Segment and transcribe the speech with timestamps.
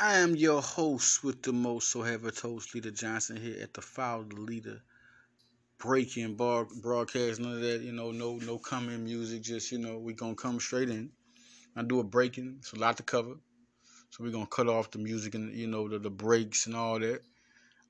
[0.00, 3.74] I am your host with the most, so have a toast, Leader Johnson here at
[3.74, 4.80] the the Leader
[5.78, 7.40] breaking bar broadcast.
[7.40, 9.42] None of that, you know, no no coming music.
[9.42, 11.10] Just you know, we're gonna come straight in.
[11.74, 12.58] I do a breaking.
[12.60, 13.34] It's a lot to cover,
[14.10, 17.00] so we're gonna cut off the music and you know the, the breaks and all
[17.00, 17.22] that.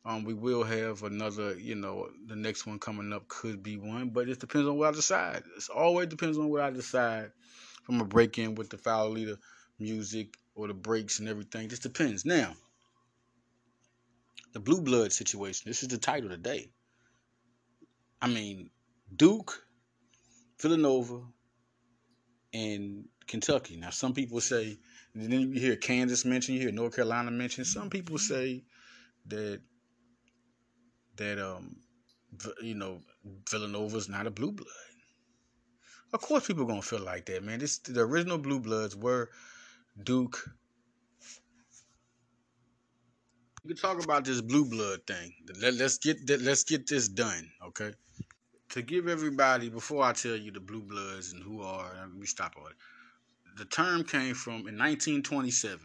[0.07, 4.09] Um, we will have another, you know, the next one coming up could be one,
[4.09, 5.43] but it depends on what I decide.
[5.59, 7.33] It always depends on what I decide
[7.85, 9.37] from a break in with the Follow Leader
[9.79, 11.69] music or the breaks and everything.
[11.69, 12.25] Just depends.
[12.25, 12.55] Now,
[14.53, 15.65] the blue blood situation.
[15.67, 16.69] This is the title today.
[18.21, 18.71] I mean,
[19.15, 19.63] Duke,
[20.61, 21.21] Villanova,
[22.53, 23.77] and Kentucky.
[23.77, 24.79] Now, some people say,
[25.15, 27.69] then you hear Kansas mentioned, you hear North Carolina mentioned.
[27.69, 28.65] Some people say
[29.27, 29.61] that
[31.17, 31.77] that um,
[32.63, 33.01] you know,
[33.51, 34.69] Villanova's not a blue blood.
[36.13, 37.59] Of course, people are gonna feel like that, man.
[37.59, 39.31] This the original blue bloods were
[40.03, 40.51] Duke.
[43.65, 45.35] We can talk about this blue blood thing.
[45.61, 47.93] Let, us get let's get this done, okay?
[48.71, 52.27] To give everybody before I tell you the blue bloods and who are, let me
[52.27, 52.69] stop all.
[53.57, 55.81] The term came from in 1927.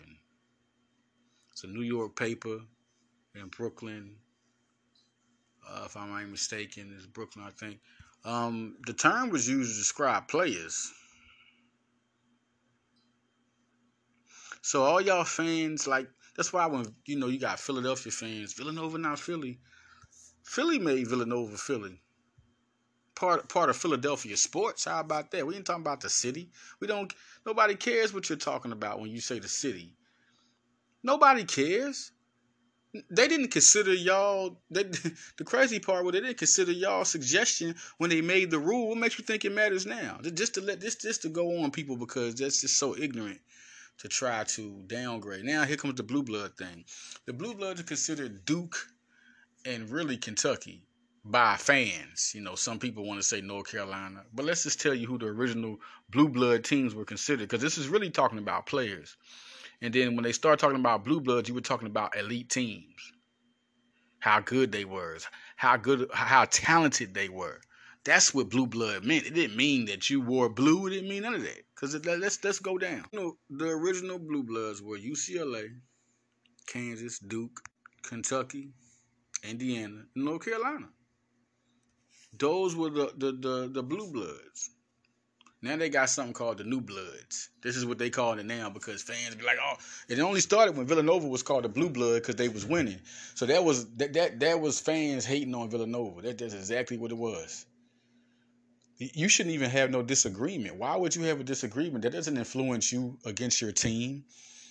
[1.51, 2.59] It's a New York paper
[3.35, 4.15] in Brooklyn.
[5.67, 7.79] Uh, if I'm not mistaken, it's Brooklyn, I think.
[8.25, 10.91] Um, the term was used to describe players
[14.65, 18.97] So all y'all fans, like that's why when you know you got Philadelphia fans, Villanova
[18.97, 19.59] not Philly.
[20.41, 22.01] Philly made Villanova Philly.
[23.13, 24.85] Part part of Philadelphia sports.
[24.85, 25.45] How about that?
[25.45, 26.49] We ain't talking about the city.
[26.79, 27.13] We don't.
[27.45, 29.97] Nobody cares what you're talking about when you say the city.
[31.03, 32.13] Nobody cares.
[33.09, 34.61] They didn't consider y'all.
[34.71, 34.83] They,
[35.37, 38.87] the crazy part was they didn't consider y'all suggestion when they made the rule.
[38.87, 40.19] What makes you think it matters now?
[40.21, 43.41] Just to let this just to go on people because that's just so ignorant
[43.99, 45.45] to try to downgrade.
[45.45, 46.85] Now here comes the blue blood thing.
[47.25, 48.75] The blue bloods are considered Duke
[49.65, 50.83] and really Kentucky
[51.25, 52.33] by fans.
[52.35, 55.17] You know, some people want to say North Carolina, but let's just tell you who
[55.17, 55.77] the original
[56.09, 59.15] blue blood teams were considered because this is really talking about players.
[59.81, 63.11] And then when they start talking about blue bloods, you were talking about elite teams.
[64.19, 65.17] How good they were,
[65.57, 67.59] how good how talented they were.
[68.05, 69.25] That's what blue blood meant.
[69.25, 70.87] It didn't mean that you wore blue.
[70.87, 71.63] It didn't mean none of that.
[71.83, 73.03] Cause let's let's go down.
[73.11, 75.67] You know, the original blue bloods were UCLA,
[76.65, 77.59] Kansas, Duke,
[78.01, 78.69] Kentucky,
[79.43, 80.87] Indiana, North Carolina.
[82.39, 84.69] Those were the, the the the blue bloods.
[85.61, 87.49] Now they got something called the new bloods.
[87.61, 89.75] This is what they call it now because fans be like, oh,
[90.07, 93.01] it only started when Villanova was called the blue blood because they was winning.
[93.35, 96.21] So that was that that that was fans hating on Villanova.
[96.21, 97.65] That, that's exactly what it was
[98.97, 100.75] you shouldn't even have no disagreement.
[100.75, 102.03] Why would you have a disagreement?
[102.03, 104.23] That doesn't influence you against your team.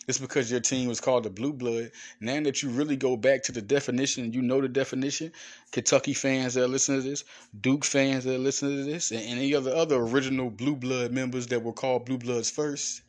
[0.09, 1.93] It's because your team was called the blue blood.
[2.21, 5.32] Now that you really go back to the definition you know the definition,
[5.71, 7.25] Kentucky fans that listen to this,
[7.61, 11.62] Duke fans that listen to this, and any other other original blue blood members that
[11.62, 13.03] were called blue bloods first,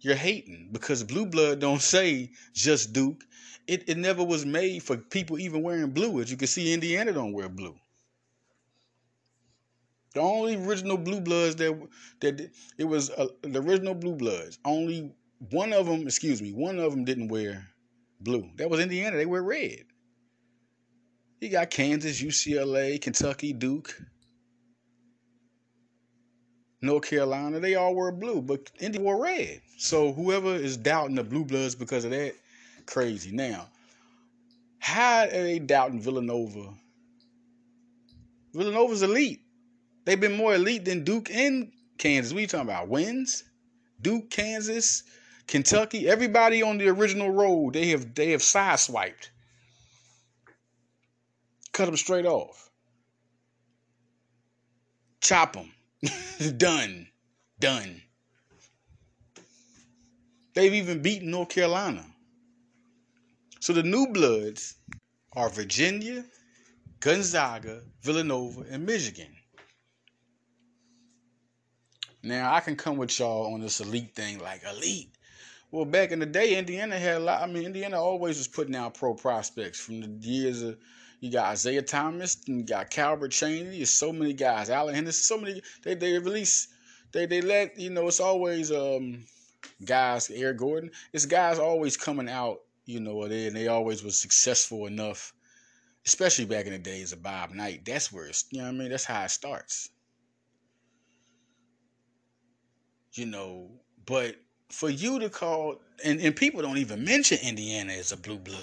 [0.00, 3.24] you're hating because blue blood don't say just Duke.
[3.66, 6.20] It, it never was made for people even wearing blue.
[6.20, 7.76] As you can see, Indiana don't wear blue.
[10.14, 11.88] The only original Blue Bloods that
[12.20, 14.58] that it was uh, the original Blue Bloods.
[14.64, 15.12] Only
[15.50, 17.68] one of them, excuse me, one of them didn't wear
[18.20, 18.48] blue.
[18.56, 19.16] That was Indiana.
[19.16, 19.84] They wear red.
[21.40, 23.96] You got Kansas, UCLA, Kentucky, Duke,
[26.82, 27.60] North Carolina.
[27.60, 29.60] They all wear blue, but Indy wore red.
[29.76, 32.34] So whoever is doubting the Blue Bloods because of that,
[32.86, 33.30] crazy.
[33.30, 33.68] Now,
[34.80, 36.74] how are they doubting Villanova?
[38.52, 39.42] Villanova's elite.
[40.08, 42.32] They've been more elite than Duke and Kansas.
[42.32, 42.88] We talking about?
[42.88, 43.44] Wins?
[44.00, 45.02] Duke, Kansas,
[45.46, 49.28] Kentucky, everybody on the original road, they have they have sideswiped.
[51.72, 52.70] Cut them straight off.
[55.20, 55.70] Chop them.
[56.56, 57.08] Done.
[57.60, 58.00] Done.
[60.54, 62.06] They've even beaten North Carolina.
[63.60, 64.74] So the new bloods
[65.34, 66.24] are Virginia,
[67.00, 69.37] Gonzaga, Villanova, and Michigan.
[72.28, 75.08] Now I can come with y'all on this elite thing, like elite.
[75.70, 77.40] Well, back in the day, Indiana had a lot.
[77.40, 80.76] I mean, Indiana always was putting out pro prospects from the years of.
[81.20, 83.76] You got Isiah Thomas, and you got Calbert Cheaney.
[83.76, 84.68] There's so many guys.
[84.68, 85.22] Alan Henderson.
[85.22, 85.62] So many.
[85.82, 86.68] They they release.
[87.12, 88.08] They they let you know.
[88.08, 89.24] It's always um
[89.82, 90.28] guys.
[90.28, 90.90] Eric Gordon.
[91.14, 92.60] It's guys always coming out.
[92.84, 95.32] You know, they and they always was successful enough.
[96.06, 97.86] Especially back in the days of Bob Knight.
[97.86, 98.44] That's where it's.
[98.50, 98.90] You know what I mean.
[98.90, 99.88] That's how it starts
[103.18, 103.70] you know,
[104.06, 104.36] but
[104.70, 108.60] for you to call and, and people don't even mention Indiana as a blue blood.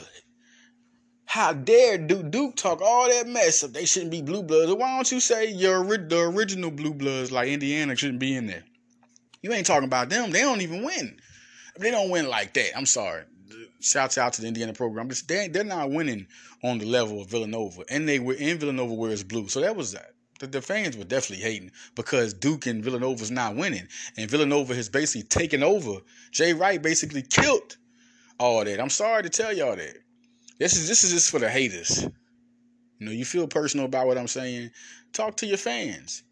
[1.25, 3.73] How dare Duke, Duke talk all that mess up?
[3.73, 4.71] They shouldn't be blue bloods.
[4.73, 8.63] Why don't you say your the original blue bloods like Indiana shouldn't be in there?
[9.41, 10.31] You ain't talking about them.
[10.31, 11.19] They don't even win.
[11.77, 12.77] They don't win like that.
[12.77, 13.23] I'm sorry.
[13.81, 15.09] Shouts out to the Indiana program.
[15.27, 16.27] They, they're not winning
[16.63, 19.47] on the level of Villanova, and they were in Villanova where it's blue.
[19.49, 20.14] So that was that.
[20.39, 23.87] The, the fans were definitely hating because Duke and Villanova's not winning,
[24.17, 25.99] and Villanova has basically taken over.
[26.31, 27.77] Jay Wright basically killed
[28.39, 28.81] all that.
[28.81, 29.97] I'm sorry to tell y'all that.
[30.59, 32.03] This is this is just for the haters.
[32.99, 34.71] You know, you feel personal about what I'm saying.
[35.13, 36.23] Talk to your fans.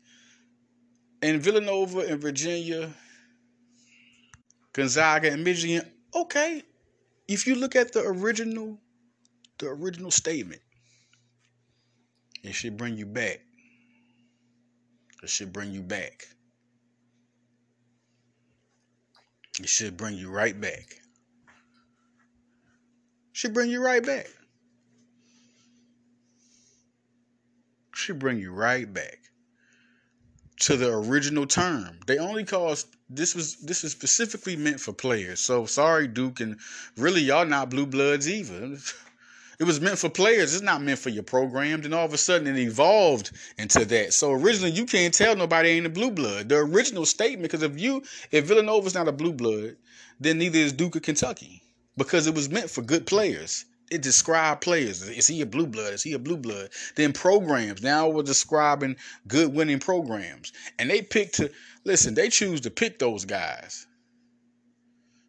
[1.22, 2.94] And Villanova and Virginia,
[4.74, 6.64] Gonzaga and Michigan, okay.
[7.28, 8.78] If you look at the original,
[9.58, 10.62] the original statement,
[12.44, 13.40] it should bring you back.
[15.24, 16.28] It should bring you back.
[19.60, 21.02] It should bring you right back.
[23.31, 24.28] Should bring you right back.
[27.96, 29.20] Should bring you right back
[30.62, 32.00] to the original term.
[32.06, 35.40] They only caused this was this is specifically meant for players.
[35.40, 36.58] So sorry, Duke, and
[36.98, 38.78] really y'all not blue bloods either.
[39.60, 40.54] It was meant for players.
[40.54, 41.82] It's not meant for your program.
[41.82, 44.14] Then all of a sudden it evolved into that.
[44.14, 46.50] So originally you can't tell nobody ain't a blue blood.
[46.50, 49.76] The original statement, because if you if Villanova's not a blue blood,
[50.20, 51.62] then neither is Duke or Kentucky.
[51.98, 53.66] Because it was meant for good players.
[53.92, 55.08] It described players.
[55.08, 55.94] Is he a blue blood?
[55.94, 56.70] Is he a blue blood?
[56.96, 57.84] Then programs.
[57.84, 58.96] Now we're describing
[59.28, 60.52] good winning programs.
[60.80, 61.52] And they pick to
[61.84, 63.86] listen, they choose to pick those guys.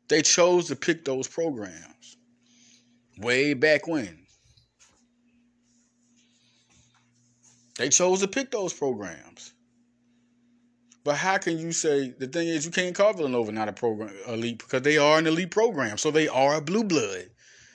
[0.08, 2.16] They chose to pick those programs.
[3.18, 4.24] Way back when.
[7.76, 9.52] They chose to pick those programs.
[11.04, 14.14] But how can you say the thing is you can't call Villanova not a program
[14.26, 17.26] elite because they are an elite program, so they are a blue blood.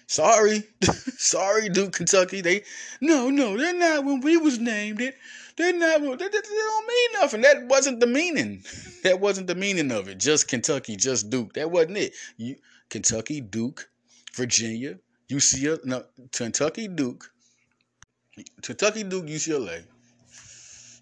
[0.07, 0.63] Sorry,
[1.17, 2.41] sorry, Duke, Kentucky.
[2.41, 2.63] They
[2.99, 4.03] no, no, they're not.
[4.03, 5.15] When we was named it,
[5.57, 6.01] they're not.
[6.01, 7.41] They, they, they don't mean nothing.
[7.41, 8.63] That wasn't the meaning.
[9.03, 10.17] that wasn't the meaning of it.
[10.17, 11.53] Just Kentucky, just Duke.
[11.53, 12.13] That wasn't it.
[12.37, 12.55] You,
[12.89, 13.87] Kentucky, Duke,
[14.33, 14.97] Virginia,
[15.29, 17.31] UCLA, no, Kentucky, Duke,
[18.61, 19.83] Kentucky, Duke, UCLA,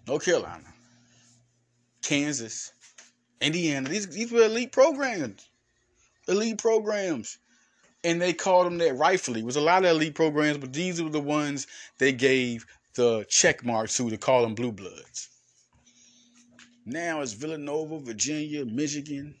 [0.06, 0.72] North Carolina,
[2.02, 2.72] Kansas,
[3.40, 3.88] Indiana.
[3.88, 5.48] These these were elite programs,
[6.26, 7.38] elite programs,
[8.04, 9.40] and they called them that rightfully.
[9.40, 11.66] It was a lot of elite programs, but these were the ones
[11.98, 15.28] they gave the check mark to to call them blue bloods.
[16.84, 19.34] Now it's Villanova, Virginia, Michigan,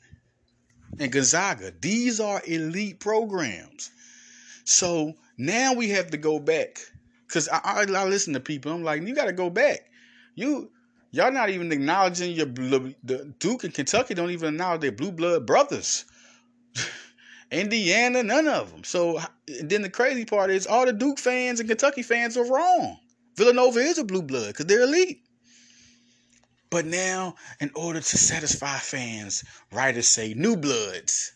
[0.98, 1.72] and Gonzaga.
[1.80, 3.90] These are elite programs.
[4.68, 6.78] So now we have to go back
[7.26, 8.70] because I, I, I, listen to people.
[8.70, 9.80] I'm like, you got to go back.
[10.34, 10.70] You
[11.10, 15.10] y'all not even acknowledging your blue the Duke and Kentucky don't even acknowledge their blue
[15.10, 16.04] blood brothers.
[17.50, 18.84] Indiana, none of them.
[18.84, 22.98] So then the crazy part is all the Duke fans and Kentucky fans are wrong.
[23.38, 25.22] Villanova is a blue blood because they're elite.
[26.68, 31.32] But now, in order to satisfy fans, writers say new bloods.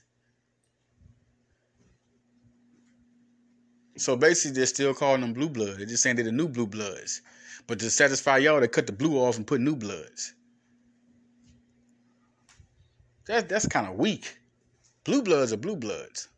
[3.97, 5.79] So basically, they're still calling them blue blood.
[5.79, 7.21] They're just saying they're the new blue bloods.
[7.67, 10.35] But to satisfy y'all, they cut the blue off and put new bloods.
[13.27, 14.37] That, that's kind of weak.
[15.05, 16.29] Blue bloods are blue bloods.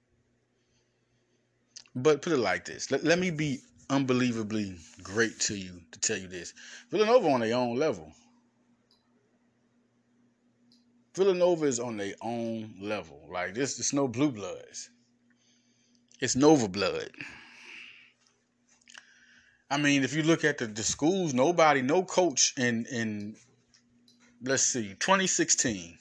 [1.95, 2.91] But put it like this.
[2.91, 6.53] Let, let me be unbelievably great to you to tell you this.
[6.91, 8.13] Villanova on their own level.
[11.15, 13.21] Villanova is on their own level.
[13.31, 14.91] Like this, it's no blue bloods.
[16.21, 17.11] It's Nova blood.
[19.71, 23.37] I mean, if you look at the, the schools, nobody, no coach in in
[24.43, 25.99] let's see, 2016.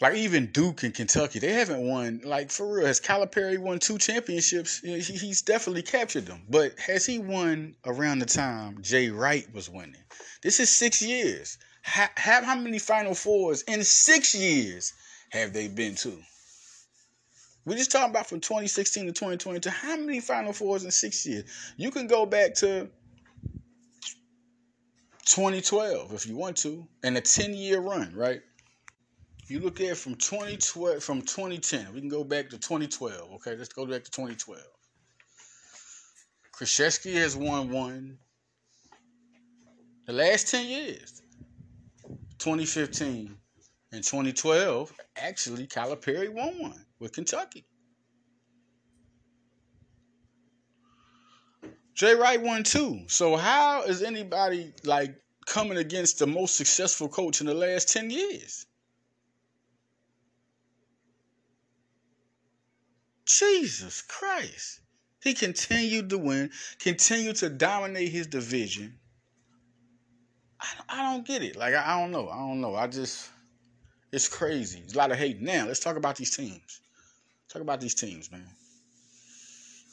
[0.00, 2.22] Like even Duke and Kentucky, they haven't won.
[2.24, 4.80] Like for real, has Calipari won two championships?
[4.80, 6.42] He, he's definitely captured them.
[6.50, 10.02] But has he won around the time Jay Wright was winning?
[10.42, 11.56] This is six years.
[11.82, 14.92] How, how many Final Fours in six years
[15.30, 16.20] have they been to?
[17.64, 19.70] We're just talking about from 2016 to 2022.
[19.70, 21.44] How many Final Fours in six years?
[21.76, 22.88] You can go back to
[25.26, 28.40] 2012 if you want to, and a 10 year run, right?
[29.46, 33.32] You look at from 2012 from 2010, we can go back to 2012.
[33.34, 34.60] Okay, let's go back to 2012.
[36.52, 38.18] Krzyzewski has won one.
[40.06, 41.22] The last 10 years,
[42.38, 43.36] 2015
[43.92, 47.66] and 2012, actually Calipari won one with Kentucky.
[51.94, 53.00] Jay Wright won two.
[53.08, 58.10] So how is anybody like coming against the most successful coach in the last 10
[58.10, 58.64] years?
[63.26, 64.80] Jesus Christ.
[65.22, 68.98] He continued to win, continued to dominate his division.
[70.60, 71.56] I, I don't get it.
[71.56, 72.28] Like, I, I don't know.
[72.28, 72.74] I don't know.
[72.74, 73.28] I just,
[74.12, 74.80] it's crazy.
[74.80, 75.40] There's a lot of hate.
[75.40, 76.81] Now, let's talk about these teams.
[77.52, 78.48] Talk about these teams, man.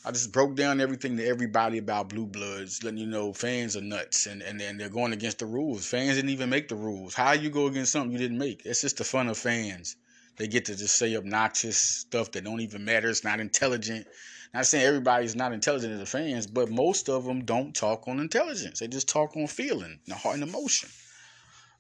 [0.05, 3.81] I just broke down everything to everybody about Blue Bloods, letting you know fans are
[3.81, 5.85] nuts and, and, and they're going against the rules.
[5.85, 7.13] Fans didn't even make the rules.
[7.13, 8.61] How you go against something you didn't make?
[8.63, 9.97] It's just the fun of fans.
[10.37, 13.09] They get to just say obnoxious stuff that don't even matter.
[13.09, 14.07] It's not intelligent.
[14.53, 18.21] Not saying everybody's not intelligent as the fans, but most of them don't talk on
[18.21, 18.79] intelligence.
[18.79, 20.87] They just talk on feeling, the heart and emotion.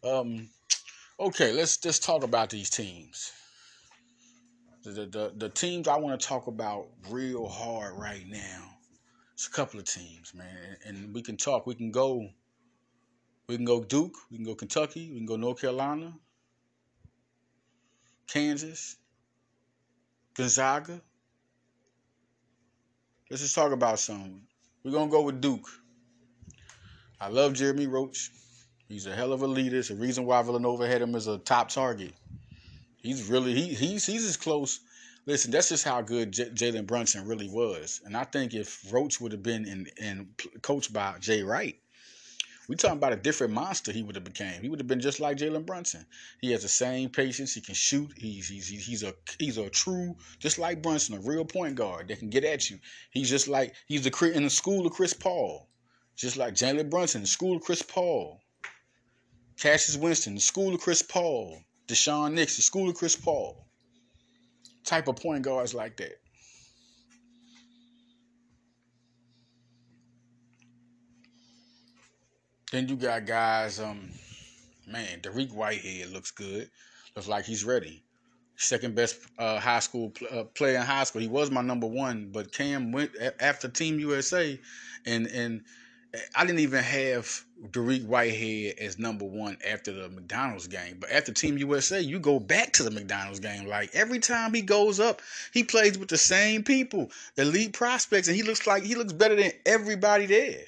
[0.03, 0.49] Um,
[1.17, 3.31] okay, let's just talk about these teams.
[4.83, 8.63] The, the, the teams I want to talk about real hard right now.
[9.33, 11.65] It's a couple of teams, man, and we can talk.
[11.65, 12.29] We can go.
[13.47, 14.15] We can go Duke.
[14.29, 15.09] We can go Kentucky.
[15.11, 16.13] We can go North Carolina.
[18.27, 18.97] Kansas.
[20.33, 21.01] Gonzaga.
[23.29, 24.41] Let's just talk about some.
[24.83, 25.67] We're gonna go with Duke.
[27.19, 28.31] I love Jeremy Roach.
[28.87, 29.79] He's a hell of a leader.
[29.79, 32.13] It's the reason why Villanova had him as a top target.
[33.01, 34.79] He's really he he's he's as close.
[35.25, 38.01] Listen, that's just how good J- Jalen Brunson really was.
[38.05, 40.27] And I think if Roach would have been in and
[40.61, 41.77] coached by Jay Wright,
[42.67, 44.61] we talking about a different monster he would have became.
[44.61, 46.05] He would have been just like Jalen Brunson.
[46.39, 47.53] He has the same patience.
[47.53, 48.11] He can shoot.
[48.15, 52.19] He's he's he's a he's a true just like Brunson, a real point guard that
[52.19, 52.79] can get at you.
[53.11, 55.67] He's just like he's the in the school of Chris Paul,
[56.15, 58.41] just like Jalen Brunson, the school of Chris Paul.
[59.59, 61.61] Cassius Winston, the school of Chris Paul.
[61.89, 63.65] Daishen Nix, the school of Chris Paul.
[64.85, 66.19] Type of point guards like that.
[72.71, 74.11] Then you got guys, um,
[74.87, 76.69] man, Dariq Whitehead looks good.
[77.15, 78.03] Looks like he's ready.
[78.55, 81.21] Second best uh, high school uh, player in high school.
[81.21, 84.59] He was my number one, but Cam went after Team USA,
[85.07, 85.61] and and
[86.35, 90.97] I didn't even have Dariq Whitehead as number one after the McDonald's game.
[90.99, 93.67] But after Team USA, you go back to the McDonald's game.
[93.67, 95.21] Like every time he goes up,
[95.53, 99.35] he plays with the same people, elite prospects, and he looks like he looks better
[99.35, 100.65] than everybody there.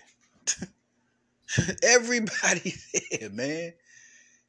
[1.84, 2.76] everybody
[3.12, 3.74] there, man.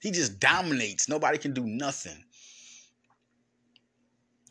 [0.01, 1.09] He just dominates.
[1.09, 2.25] Nobody can do nothing.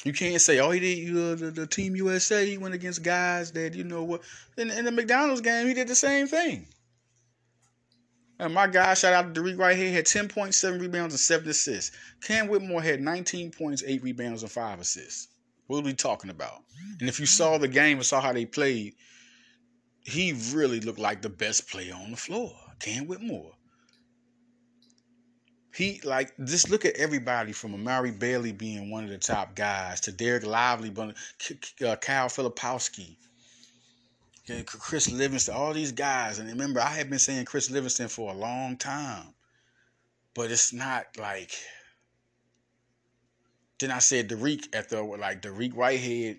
[0.03, 2.45] You can't say, oh, he did uh, the, the Team USA.
[2.45, 4.21] He went against guys that you know what.
[4.57, 6.67] In, in the McDonald's game, he did the same thing.
[8.39, 11.95] And my guy, shout out to Dariq right here, had 10.7 rebounds and 7 assists.
[12.23, 15.27] Cam Whitmore had 19 points, 8 rebounds, and 5 assists.
[15.67, 16.63] What are we talking about?
[16.99, 18.95] And if you saw the game and saw how they played,
[20.03, 22.55] he really looked like the best player on the floor.
[22.79, 23.51] Cam Whitmore.
[25.73, 30.01] He like just look at everybody from Amari Bailey being one of the top guys
[30.01, 31.15] to Dereck Lively, but
[31.85, 33.15] uh, Kyle Filipowski,
[34.65, 36.39] Chris Livingston, all these guys.
[36.39, 39.33] And remember, I have been saying Chris Livingston for a long time,
[40.33, 41.53] but it's not like.
[43.79, 46.37] Then I said Dariq after like Dariq Whitehead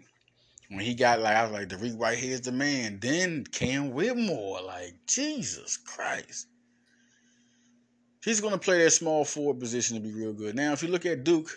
[0.68, 2.98] when he got like I was like Dariq Whitehead's the man.
[3.00, 6.48] Then Cam Whitmore, like Jesus Christ.
[8.24, 10.54] He's going to play that small forward position to be real good.
[10.54, 11.50] Now, if you look at Duke,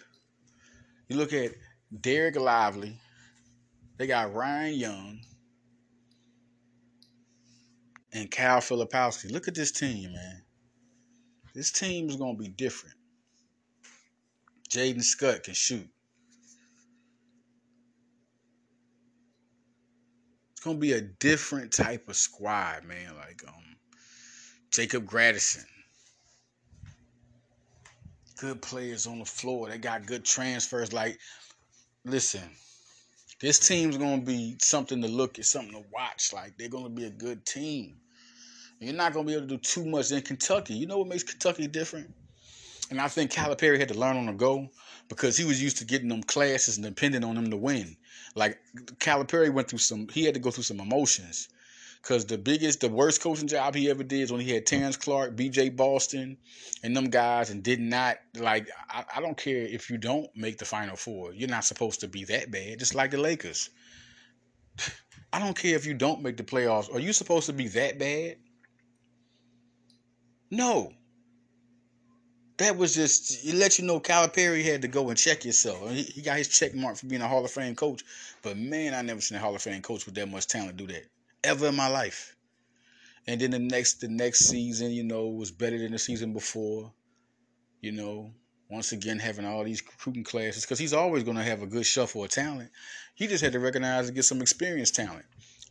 [1.08, 1.52] you look at
[1.96, 2.98] Dereck Lively.
[3.98, 5.20] They got Ryan Young
[8.14, 9.32] and Kyle Filipowski.
[9.32, 10.42] Look at this team, man.
[11.54, 12.96] This team is going to be different.
[14.70, 15.88] Jaden Scott can shoot.
[20.52, 23.16] It's going to be a different type of squad, man.
[23.16, 23.78] Like um,
[24.72, 25.64] Jacob Grandison
[28.38, 29.70] good players on the floor.
[29.70, 30.94] They got good transfers.
[30.94, 31.20] Like,
[32.04, 32.42] listen,
[33.40, 36.34] this team's gonna be something to look at, something to watch.
[36.34, 37.98] Like, they're gonna be a good team.
[38.80, 40.74] You're not gonna be able to do too much in Kentucky.
[40.74, 42.14] You know what makes Kentucky different?
[42.92, 44.70] And I think Calipari had to learn on the go
[45.10, 47.96] because he was used to getting them classes and depending on them to win.
[48.36, 48.60] Like
[49.00, 51.48] Calipari went through some, he had to go through some emotions.
[52.06, 54.96] Because the biggest, the worst coaching job he ever did is when he had Terrence
[54.96, 55.70] Clarke, B.J.
[55.70, 56.38] Boston,
[56.84, 58.70] and them guys, and did not like.
[58.88, 61.34] I, I don't care if you don't make the Final Four.
[61.34, 62.78] You're not supposed to be that bad.
[62.78, 63.72] Just like the Lakers.
[65.34, 66.94] I don't care if you don't make the playoffs.
[66.94, 68.38] Are you supposed to be that bad?
[70.52, 70.94] No.
[72.58, 75.90] That was just it let you know Calipari had to go and check yourself.
[75.90, 78.04] He, he got his check mark for being a Hall of Fame coach.
[78.44, 80.86] But man, I never seen a Hall of Fame coach with that much talent do
[80.86, 81.06] that
[81.44, 82.36] ever in my life.
[83.28, 86.94] And then the next the next season, you know, was better than the season before.
[87.82, 88.32] You know,
[88.70, 91.86] once again having all these recruiting classes because he's always going to have a good
[91.86, 92.72] shuffle of talent.
[93.16, 95.26] He just had to recognize and get some experienced talent.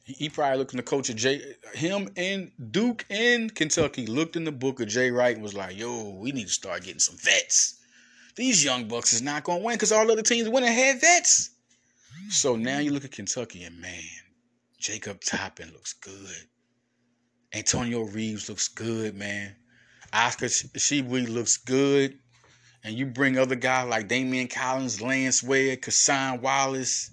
[0.05, 1.43] He, he probably looked in the coach of Jay,
[1.75, 5.77] him and Duke and Kentucky looked in the book of Jay Wright and was like,
[5.77, 7.81] "Yo, we need to start getting some vets.
[8.37, 11.51] These young bucks is not going to win because all other teams and had vets."
[12.31, 14.03] So now you look at Kentucky and man,
[14.85, 16.47] Jacob Toppin looks good.
[17.55, 19.57] Antonio Reeves looks good, man.
[20.13, 22.19] Oscar Tshiebwe looks good.
[22.85, 27.11] And you bring other guys like Daimion Collins, Lance Ware, Cason Wallace,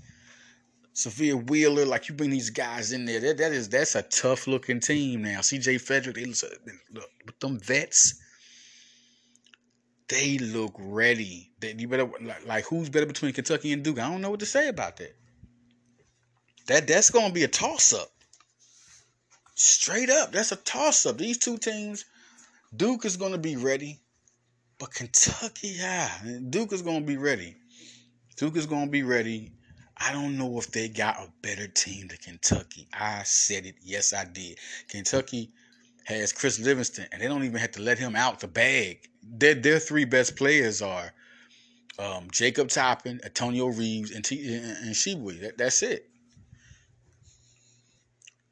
[0.94, 3.22] Sahvir Wheeler, like you bring these guys in there.
[3.22, 5.40] That, that is that's a tough looking team now.
[5.40, 8.22] CJ Frederick, they look, with them vets,
[10.10, 11.54] they look ready.
[11.62, 13.98] They, you better like, like who's better between Kentucky and Duke?
[14.00, 15.16] I don't know what to say about that.
[16.68, 18.12] That that's gonna be a toss up.
[19.56, 21.18] Straight up, that's a toss up.
[21.18, 22.06] These two teams,
[22.76, 24.00] Duke is gonna be ready.
[24.82, 26.10] But Kentucky, yeah,
[26.50, 27.56] Duke is going to be ready.
[28.36, 29.52] Duke is going to be ready.
[29.96, 32.88] I don't know if they got a better team than Kentucky.
[32.92, 33.76] I said it.
[33.84, 34.58] Yes, I did.
[34.90, 35.52] Kentucky
[36.06, 39.08] has Chris Livingston, and they don't even have to let him out the bag.
[39.22, 41.14] Their, their three best players are
[42.00, 44.96] um, Jacob Toppin, Antonio Reeves, and, T- and.
[44.96, 46.10] That, that's it.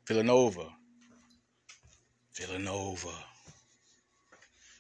[0.10, 0.66] Villanova.
[2.34, 3.14] Villanova.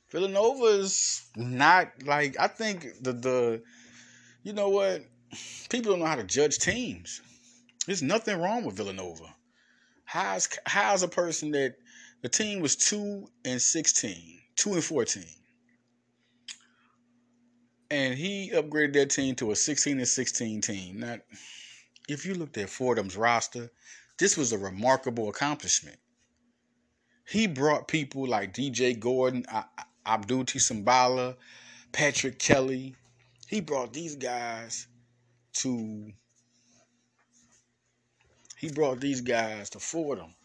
[0.09, 3.61] Villanova is not like I think the the
[4.41, 5.05] you know what
[5.69, 7.21] people don't know how to judge teams.
[7.85, 9.35] There's nothing wrong with Villanova.
[10.03, 11.75] How's how's a person that
[12.23, 15.35] the team was two and 16, two and fourteen,
[17.91, 21.01] and he upgraded that team to a sixteen and sixteen team.
[21.01, 21.17] Now,
[22.07, 23.69] if you looked at Fordham's roster,
[24.19, 25.97] this was a remarkable accomplishment.
[27.27, 29.45] He brought people like DJ Gordon.
[30.05, 31.35] Abdul Tsimbila,
[31.91, 32.95] Patrick Kelly.
[33.47, 34.87] He brought these guys
[35.53, 36.11] to
[38.57, 40.35] he brought these guys to Fordham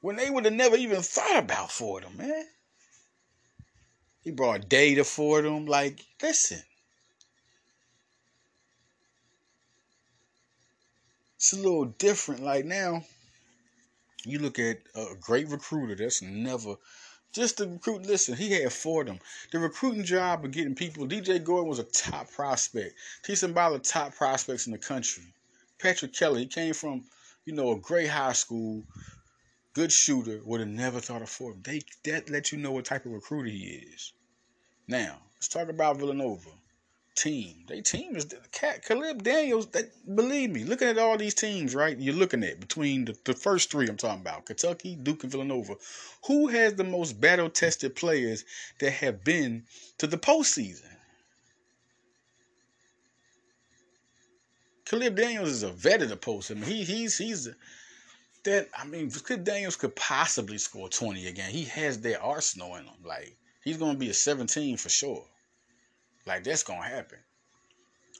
[0.00, 2.46] when they would have never even thought about Fordham, man.
[4.20, 5.66] He brought Day to Fordham.
[5.66, 6.62] Like, listen.
[11.36, 12.42] It's a little different.
[12.42, 13.02] Like now,
[14.24, 16.76] you look at a great recruiter that's never
[17.32, 18.06] just the recruit.
[18.06, 19.20] Listen, he had four of them.
[19.52, 21.06] The recruiting job of getting people.
[21.06, 22.94] DJ Gordon was a top prospect.
[23.22, 23.34] T.
[23.34, 25.24] Tsimbila, top prospects in the country.
[25.78, 27.04] Patrick Kelly, he came from,
[27.44, 28.82] you know, a great high school,
[29.74, 30.40] good shooter.
[30.42, 31.60] Would have never thought of Fordham.
[31.62, 34.14] They that let you know what type of recruiter he is.
[34.88, 36.48] Now let's talk about Villanova
[37.16, 37.64] team.
[37.66, 39.66] They team is the cat Caleb Daniels.
[39.68, 41.98] That believe me, looking at all these teams, right?
[41.98, 45.74] You're looking at between the, the first three I'm talking about: Kentucky, Duke, and Villanova.
[46.26, 48.44] Who has the most battle tested players
[48.78, 49.64] that have been
[49.98, 50.92] to the postseason?
[54.84, 56.50] Caleb Daniels is a vet of the post.
[56.50, 57.48] I mean, he he's he's
[58.44, 58.68] that.
[58.78, 61.50] I mean, Caleb Daniels could possibly score 20 again.
[61.50, 62.94] He has that arsenal in him.
[63.04, 65.24] Like he's gonna be a 17 for sure.
[66.26, 67.18] Like that's gonna happen.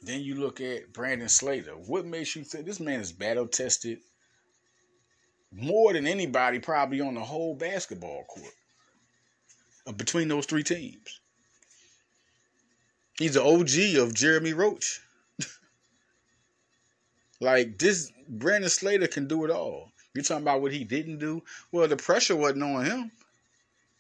[0.03, 1.73] Then you look at Brandon Slater.
[1.73, 3.99] What makes you think this man is battle tested
[5.51, 8.53] more than anybody probably on the whole basketball court
[9.87, 11.21] uh, between those three teams?
[13.19, 15.01] He's the OG of Jeremy Roach.
[17.41, 19.91] like this, Brandon Slater can do it all.
[20.15, 21.43] You're talking about what he didn't do.
[21.73, 23.11] Well, the pressure wasn't on him.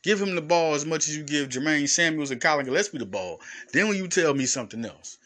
[0.07, 3.05] Give him the ball as much as you give Jermaine Samuels and Collin Gillespie the
[3.05, 3.41] ball.
[3.73, 5.19] Then when you tell me something else.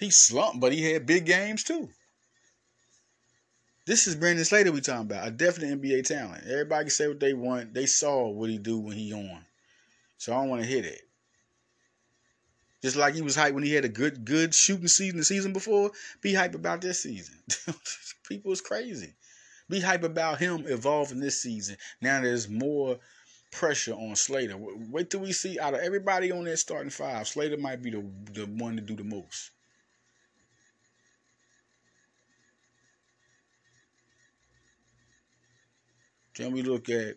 [0.00, 1.88] He slumped, but he had big games too.
[3.86, 5.28] This is Brandon Slater we talking about.
[5.28, 6.42] A definite NBA talent.
[6.48, 7.74] Everybody can say what they want.
[7.74, 9.44] They saw what he do when he on.
[10.18, 11.02] So I don't want to hit it.
[12.82, 15.52] Just like he was hyped when he had a good good shooting season the season
[15.52, 17.36] before, be hype about this season.
[18.28, 19.14] People is crazy.
[19.70, 21.76] Be hype about him evolving this season.
[22.00, 22.98] Now there's more
[23.52, 24.56] pressure on Slater.
[24.56, 28.04] Wait till we see out of everybody on that starting five, Slater might be the
[28.32, 29.50] the one to do the most.
[36.36, 37.16] Then we look at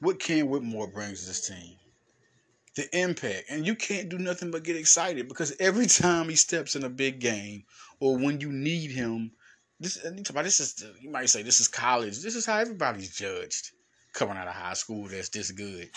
[0.00, 1.76] what Cam Whitmore brings to this team.
[2.76, 3.44] The impact.
[3.50, 6.88] And you can't do nothing but get excited because every time he steps in a
[6.88, 7.64] big game
[8.00, 9.30] or when you need him
[9.80, 12.20] this this is you might say this is college.
[12.20, 13.72] This is how everybody's judged
[14.12, 15.08] coming out of high school.
[15.08, 15.90] That's this good.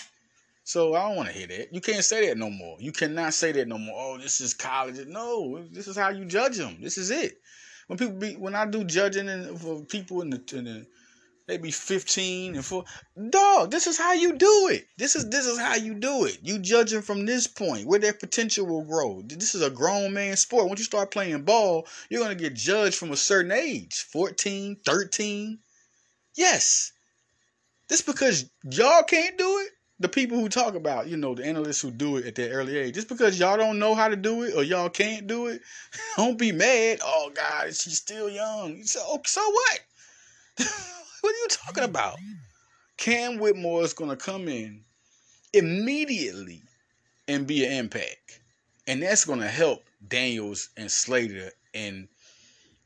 [0.64, 1.74] So I don't want to hear that.
[1.74, 2.78] You can't say that no more.
[2.80, 3.96] You cannot say that no more.
[3.98, 5.08] Oh, this is college.
[5.08, 6.78] No, this is how you judge them.
[6.82, 7.40] This is it.
[7.88, 10.86] When people be when I do judging and for people in the, in the
[11.48, 12.84] they be 15 and 4
[13.30, 14.86] dog this is how you do it.
[14.98, 16.40] This is this is how you do it.
[16.44, 19.22] You judging from this point where their potential will grow.
[19.26, 20.68] This is a grown man sport.
[20.68, 24.78] Once you start playing ball you're going to get judged from a certain age 14
[24.86, 25.60] 13
[26.36, 26.92] yes.
[27.88, 29.72] This because y'all can't do it?
[30.00, 32.78] The people who talk about, you know, the analysts who do it at that early
[32.78, 35.62] age, just because y'all don't know how to do it or y'all can't do it,
[36.18, 37.00] don't be mad.
[37.02, 38.84] Oh God, she's still young.
[38.84, 39.80] So, so what?
[41.28, 42.18] what are you talking about?
[42.96, 44.86] Cam Whitmore is gonna come in
[45.52, 46.62] immediately
[47.28, 48.40] and be an impact,
[48.88, 52.08] and that's gonna help Daniels and Slater and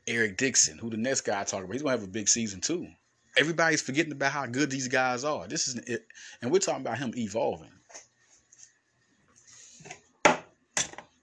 [0.08, 1.72] Eric Dixon, who the next guy I talk about.
[1.72, 2.88] He's gonna have a big season too
[3.36, 5.46] everybody's forgetting about how good these guys are.
[5.46, 6.04] This is it,
[6.40, 7.70] and we're talking about him evolving.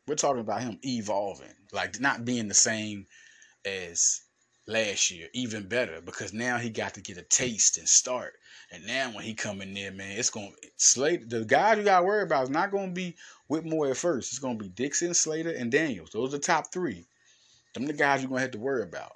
[0.08, 3.06] We're talking about him evolving, like not being the same
[3.66, 4.22] as
[4.70, 8.34] last year, even better because now he got to get a taste and start.
[8.72, 11.30] And now when he come in there, man, it's gonna Slate.
[11.30, 13.16] The guys you gotta worry about is not gonna be
[13.48, 14.32] Whitmore at first.
[14.32, 16.12] It's gonna be Dixon, Slater, and Daniels.
[16.12, 17.06] Those are the top three.
[17.74, 19.14] Them the guys you're gonna have to worry about.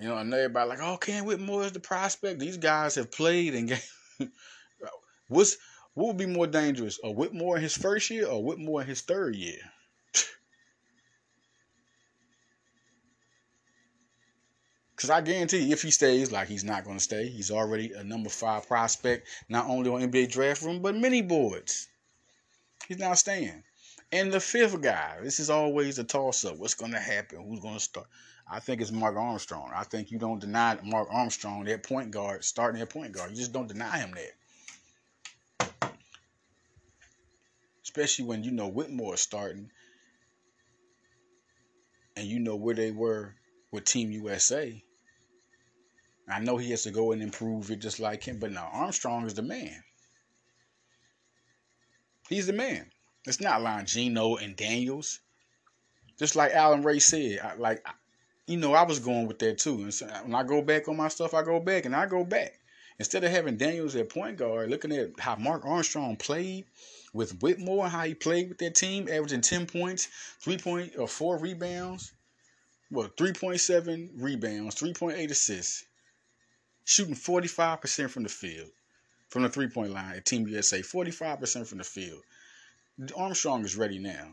[0.00, 2.40] You know, I know everybody like, oh, Cam Whitmore is the prospect.
[2.40, 4.32] These guys have played and game.
[5.28, 5.56] what's
[5.94, 9.00] what would be more dangerous, a Whitmore in his first year or Whitmore in his
[9.00, 9.58] third year?
[14.96, 17.92] Because I guarantee you, if he stays, like he's not going to stay, he's already
[17.92, 21.88] a number five prospect, not only on NBA draft room, but many boards.
[22.88, 23.62] He's not staying.
[24.10, 26.56] And the fifth guy, this is always a toss up.
[26.56, 27.44] What's going to happen?
[27.46, 28.06] Who's going to start?
[28.50, 29.70] I think it's Mark Armstrong.
[29.74, 33.30] I think you don't deny Mark Armstrong that point guard, starting that point guard.
[33.30, 34.14] You just don't deny him
[35.60, 35.92] that.
[37.82, 39.70] Especially when you know Whitmore is starting
[42.16, 43.34] and you know where they were
[43.72, 44.82] with Team USA.
[46.28, 49.26] I know he has to go and improve it just like him, but now Armstrong
[49.26, 49.82] is the man.
[52.28, 52.90] He's the man.
[53.26, 55.20] It's not Longino and Daniels.
[56.18, 57.86] Just like Allan Ray said, I, like
[58.46, 59.82] you know, I was going with that too.
[59.82, 62.24] And so when I go back on my stuff, I go back and I go
[62.24, 62.58] back.
[62.98, 66.64] Instead of having Daniels at point guard, looking at how Mark Armstrong played
[67.12, 70.08] with Whitmore, how he played with that team, averaging 10 points,
[70.40, 72.12] 3 point or 4 rebounds,
[72.90, 75.84] well, 3.7 rebounds, 3.8 assists,
[76.86, 78.70] shooting 45% from the field,
[79.28, 82.22] from the three point line at Team USA, 45% from the field.
[83.14, 84.32] Armstrong is ready now.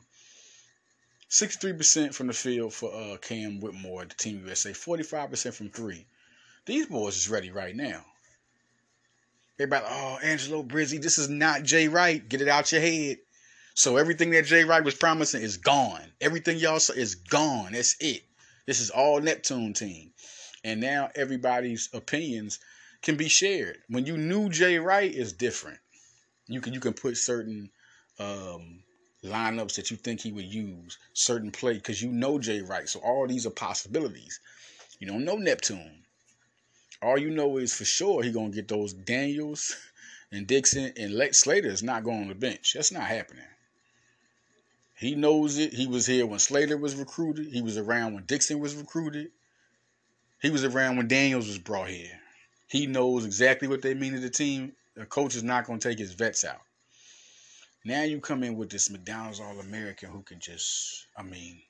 [1.29, 6.05] 63% from the field for uh, Cam Whitmore, the Team USA, 45% from three.
[6.65, 8.05] These boys is ready right now.
[9.59, 12.27] Everybody, oh, Angelo Brizzi, this is not Jay Wright.
[12.29, 13.17] Get it out your head.
[13.73, 16.03] So everything that Jay Wright was promising is gone.
[16.21, 17.71] Everything y'all saw is gone.
[17.71, 18.21] That's it.
[18.67, 20.11] This is all Neptune team.
[20.63, 22.59] And now everybody's opinions
[23.01, 23.77] can be shared.
[23.89, 25.79] When you knew Jay Wright is different.
[26.47, 27.69] You can you can put certain
[28.19, 28.83] um,
[29.23, 32.87] lineups that you think he would use, certain play, because you know Jay Wright.
[32.87, 34.39] So all these are possibilities.
[34.99, 36.03] You don't know Neptune.
[37.01, 39.75] All you know is for sure he gonna get those Daniels
[40.31, 42.73] and Dixon and Lex Slater is not going on the bench.
[42.73, 43.45] That's not happening.
[44.95, 45.73] He knows it.
[45.73, 47.47] He was here when Slater was recruited.
[47.47, 49.31] He was around when Dixon was recruited.
[50.43, 52.19] He was around when Daniels was brought here.
[52.67, 54.73] He knows exactly what they mean to the team.
[54.93, 56.59] The coach is not going to take his vets out.
[57.85, 61.61] Now you come in with this McDonald's All American who can just, I mean,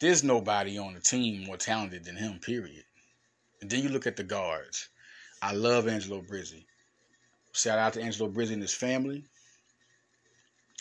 [0.00, 2.84] there's nobody on the team more talented than him, period.
[3.60, 4.88] And then you look at the guards.
[5.42, 6.64] I love Angelo Brizzi.
[7.52, 9.24] Shout out to Angelo Brizzi and his family.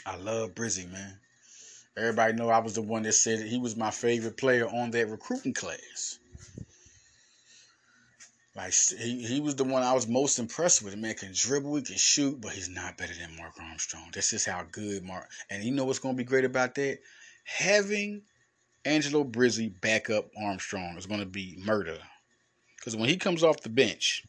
[0.06, 1.19] I love Brizzi, man.
[1.97, 5.10] Everybody know I was the one that said he was my favorite player on that
[5.10, 6.19] recruiting class.
[8.58, 10.93] Like he, he was the one I was most impressed with.
[10.93, 14.10] The man can dribble, he can shoot, but he's not better than Mark Armstrong.
[14.12, 15.30] That's just how good Mark.
[15.52, 16.98] And you know what's going to be great about that?
[17.43, 18.24] Having
[18.84, 22.00] Angelo Brizzi back up Armstrong is going to be murder.
[22.78, 24.26] Because when he comes off the bench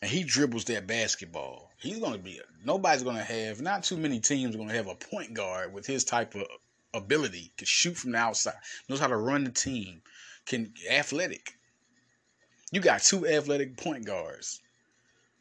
[0.00, 2.40] and he dribbles that basketball, he's going to be.
[2.64, 3.60] Nobody's going to have.
[3.60, 6.44] Not too many teams are going to have a point guard with his type of
[6.94, 8.54] ability to shoot from the outside,
[8.88, 10.02] knows how to run the team,
[10.46, 11.56] can athletic.
[12.70, 14.60] You got two athletic point guards.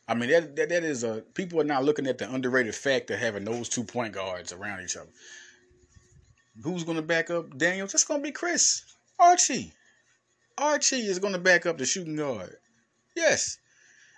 [0.08, 3.12] I mean, that, that that is a people are not looking at the underrated fact
[3.12, 5.10] of having those two point guards around each other.
[6.64, 7.94] Who's going to back up Daniels?
[7.94, 8.84] It's going to be Chris
[9.20, 9.72] Archie.
[10.58, 12.56] Archie is going to back up the shooting guard.
[13.16, 13.60] Yes.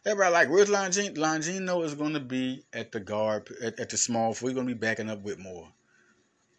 [0.06, 1.16] Everybody like, where's Longino?
[1.16, 4.36] Longino is going to be at the guard, at, at the small.
[4.42, 5.68] We're going to be backing up Whitmore.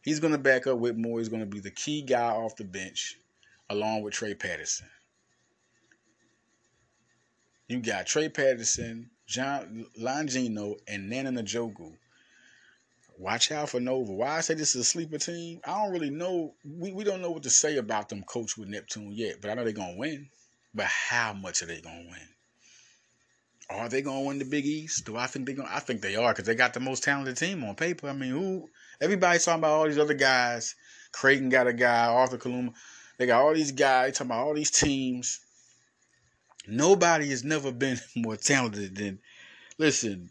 [0.02, 1.18] He's going to back up Whitmore.
[1.18, 3.16] He's going to be the key guy off the bench,
[3.70, 4.86] along with Trey Patterson.
[7.72, 11.96] You got Trey Patterson, John Longino, and Nana Njoku.
[13.16, 14.12] Watch out for Nova.
[14.12, 15.58] Why I say this is a sleeper team?
[15.64, 16.52] I don't really know.
[16.66, 19.54] We, we don't know what to say about them coach with Neptune yet, but I
[19.54, 20.28] know they're gonna win.
[20.74, 22.28] But how much are they gonna win?
[23.70, 25.06] Are they gonna win the Big East?
[25.06, 25.70] Do I think they're gonna?
[25.72, 28.06] I think they are because they got the most talented team on paper.
[28.06, 28.68] I mean, who?
[29.00, 30.74] Everybody's talking about all these other guys.
[31.10, 32.04] Creighton got a guy.
[32.08, 32.74] Arthur Kaluma.
[33.16, 35.40] They got all these guys talking about all these teams.
[36.66, 39.18] Nobody has never been more talented than.
[39.78, 40.30] Listen,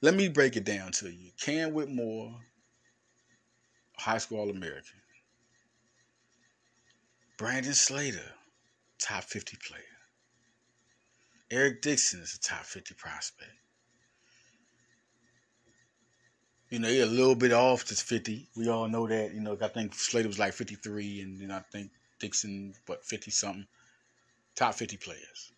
[0.00, 1.30] let me break it down to you.
[1.40, 2.34] Cam Whitmore,
[3.96, 5.00] high school All American.
[7.38, 8.32] Brandon Slater,
[8.98, 9.82] top 50 player.
[11.50, 13.50] Eric Dixon is a top 50 prospect.
[16.70, 18.48] You know, he's a little bit off to 50.
[18.56, 19.32] We all know that.
[19.32, 23.30] You know, I think Slater was like 53, and then I think Dixon, what, 50
[23.30, 23.66] something.
[24.54, 25.52] Top 50 players.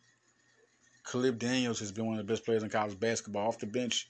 [1.10, 4.08] Caleb Daniels has been one of the best players in college basketball off the bench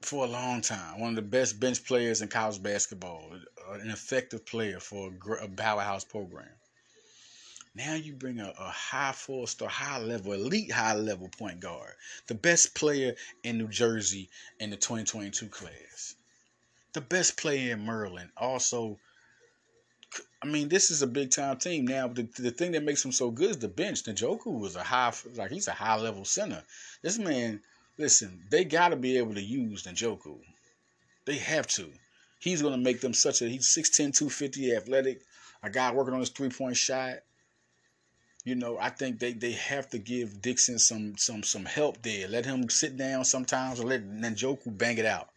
[0.00, 1.00] for a long time.
[1.00, 3.32] One of the best bench players in college basketball.
[3.68, 6.48] Uh, an effective player for a powerhouse program.
[7.74, 11.92] Now you bring a, a high four star, high level, elite high level point guard,
[12.26, 16.14] the best player in New Jersey in the 2022 class,
[16.94, 18.30] the best player in Maryland.
[18.38, 18.98] Also,
[20.46, 21.86] I mean, this is a big time team.
[21.86, 24.04] Now, the, the thing that makes him so good is the bench.
[24.04, 26.62] Njoku was a high, like he's a high level center.
[27.02, 27.60] This man,
[27.98, 30.38] listen, they got to be able to use Njoku.
[31.24, 31.90] They have to.
[32.38, 35.22] He's going to make them such a, he's 6'10, 250, athletic,
[35.64, 37.16] a guy working on his three point shot
[38.44, 42.28] you know, I think they, they have to give Dixon some some some help there.
[42.28, 45.30] Let him sit down sometimes or let Njoku bang it out.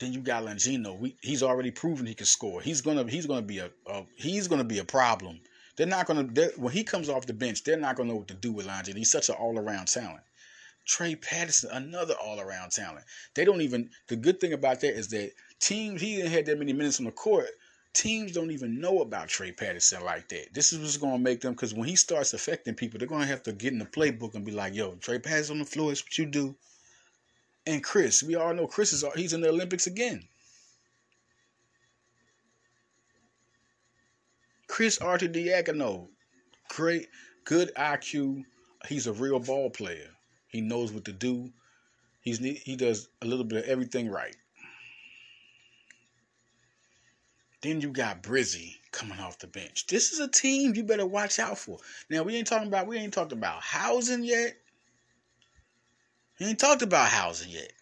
[0.00, 0.98] Then you got Longino.
[0.98, 2.60] We, he's already proven he can score.
[2.60, 5.40] He's gonna he's gonna be a, a he's gonna be a problem.
[5.76, 7.64] They're not gonna they're, when he comes off the bench.
[7.64, 8.96] They're not gonna know what to do with Longino.
[8.96, 10.22] He's such an all around talent.
[10.86, 13.04] Trey Patterson, another all around talent.
[13.34, 13.90] They don't even.
[14.08, 17.06] The good thing about that is that teams he didn't have that many minutes on
[17.06, 17.48] the court
[17.94, 20.52] teams don't even know about Trey Patterson like that.
[20.52, 23.44] This is what's to make them because when he starts affecting people, they're to have
[23.44, 26.02] to get in the playbook and be like, "Yo, Trey Patterson on the floor is
[26.02, 26.56] what you do."
[27.66, 30.22] And Chris, we all know Chris is he's in the Olympics again.
[34.68, 36.08] Chris Arcidiacono,
[36.68, 37.08] great,
[37.44, 38.44] good IQ.
[38.88, 40.10] He's a real ball player.
[40.48, 41.52] He knows what to do.
[42.20, 44.36] He's he does a little bit of everything right.
[47.62, 49.86] Then you got Brizzi coming off the bench.
[49.86, 51.78] This is a team you better watch out for.
[52.10, 54.56] Now we ain't talking about we ain't talking about Hausen yet.
[56.40, 57.72] We ain't talked about Hausen yet.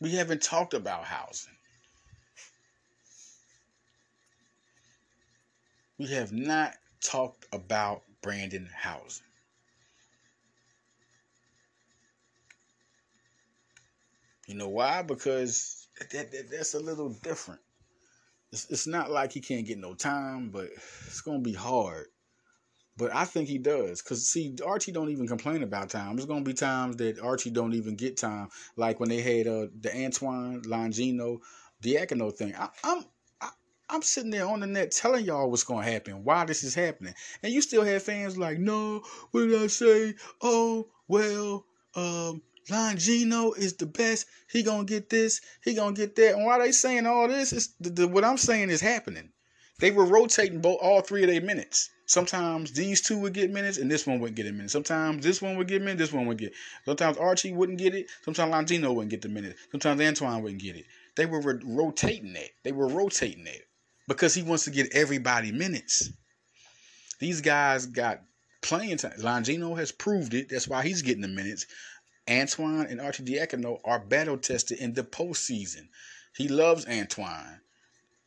[0.00, 1.52] We haven't talked about Hausen.
[5.98, 9.24] We have not talked about Brandon Hausen.
[14.48, 15.02] You know why?
[15.02, 17.60] Because that, that, that's a little different.
[18.52, 20.68] It's, it's not like he can't get no time, but
[21.06, 22.06] it's gonna be hard.
[22.96, 26.14] But I think he does, cause see, Archie don't even complain about time.
[26.14, 29.68] There's gonna be times that Archie don't even get time, like when they had uh,
[29.80, 31.38] the Antoine Longino,
[31.82, 32.54] Diacono thing.
[32.54, 33.04] I, I'm
[33.92, 37.14] I'm sitting there on the net telling y'all what's gonna happen, why this is happening,
[37.42, 39.02] and you still have fans like, no,
[39.32, 40.14] what did I say?
[40.40, 44.26] Oh well, um, Longino is the best.
[44.50, 45.42] He gonna get this.
[45.62, 46.36] He gonna get that.
[46.36, 47.52] And why they saying all this?
[47.52, 49.30] Is the, the, what I'm saying is happening.
[49.78, 51.90] They were rotating both all three of their minutes.
[52.12, 54.70] Sometimes these two would get minutes, and this one wouldn't get a minute.
[54.70, 56.52] Sometimes this one would get minutes, this one would get.
[56.84, 58.10] Sometimes Archie wouldn't get it.
[58.22, 59.56] Sometimes Longino wouldn't get the minute.
[59.70, 60.84] Sometimes Antoine wouldn't get it.
[61.16, 62.50] They were re- rotating that.
[62.64, 63.62] They were rotating that
[64.08, 66.10] because he wants to get everybody minutes.
[67.18, 68.20] These guys got
[68.60, 69.12] playing time.
[69.18, 70.50] Longino has proved it.
[70.50, 71.64] That's why he's getting the minutes.
[72.28, 75.88] Antoine and Arcidiacono are battle tested in the postseason.
[76.36, 77.62] He loves Antoine,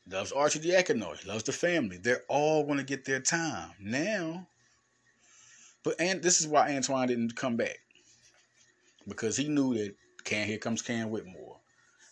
[0.09, 1.97] loves Arcidiacono, he loves the family.
[1.97, 4.47] They're all going to get their time now.
[5.83, 7.77] But and this is why Antoine didn't come back
[9.07, 11.59] because he knew that can here comes Cam Whitmore.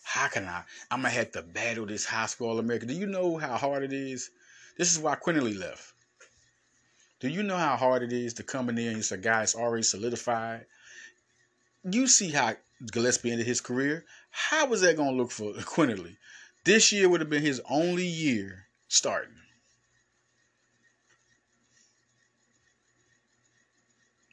[0.04, 0.62] How can I?
[0.90, 2.86] I'm gonna have to battle this high school All.
[2.86, 4.30] Do you know how hard it is?
[4.78, 5.92] This is why Quinerly left.
[7.20, 9.40] Do you know how hard it is to come in there and it's a guy
[9.40, 10.66] that's already solidified?
[11.90, 12.54] you see how
[12.92, 14.04] Gillespie ended his career.
[14.30, 16.16] How was that to look for Quinerly?
[16.64, 19.34] This year would have been his only year starting.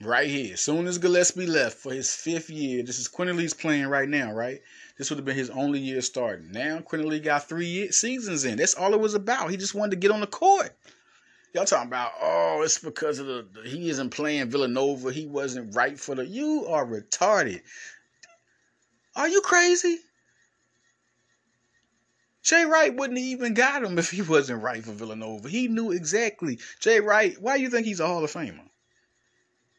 [0.01, 0.53] Right here.
[0.53, 4.33] As soon as Gillespie left for his fifth year, this is Quinerly's playing right now,
[4.33, 4.61] right?
[4.97, 6.51] This would have been his only year starting.
[6.51, 8.57] Now Quinerly got three seasons in.
[8.57, 9.51] That's all it was about.
[9.51, 10.75] He just wanted to get on the court.
[11.53, 15.11] Y'all talking about, oh, it's because of the, the he isn't playing Villanova.
[15.11, 16.25] He wasn't right for the.
[16.25, 17.61] You are retarded.
[19.17, 19.99] Are you crazy?
[22.43, 25.47] Jay Wright wouldn't have even got him if he wasn't right for Villanova.
[25.47, 26.59] He knew exactly.
[26.79, 28.67] Jay Wright, why do you think he's a Hall of Famer?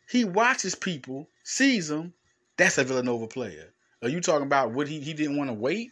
[0.09, 2.13] He watches people, sees them.
[2.57, 3.73] That's a Villanova player.
[4.03, 5.91] Are you talking about what he, he didn't want to wait?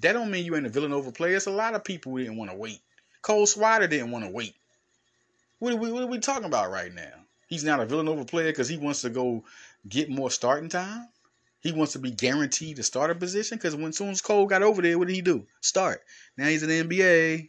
[0.00, 1.36] That don't mean you ain't a Villanova player.
[1.36, 2.80] It's a lot of people who didn't want to wait.
[3.22, 4.54] Cole Swider didn't want to wait.
[5.58, 7.12] What are, we, what are we talking about right now?
[7.48, 9.44] He's not a Villanova player because he wants to go
[9.88, 11.08] get more starting time.
[11.66, 14.80] He wants to be guaranteed a starter position because when soon as Cole got over
[14.80, 15.48] there, what did he do?
[15.60, 16.00] Start.
[16.38, 17.48] Now he's in the NBA.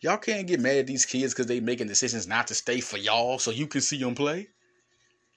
[0.00, 2.96] Y'all can't get mad at these kids because they making decisions not to stay for
[2.96, 4.48] y'all so you can see them play.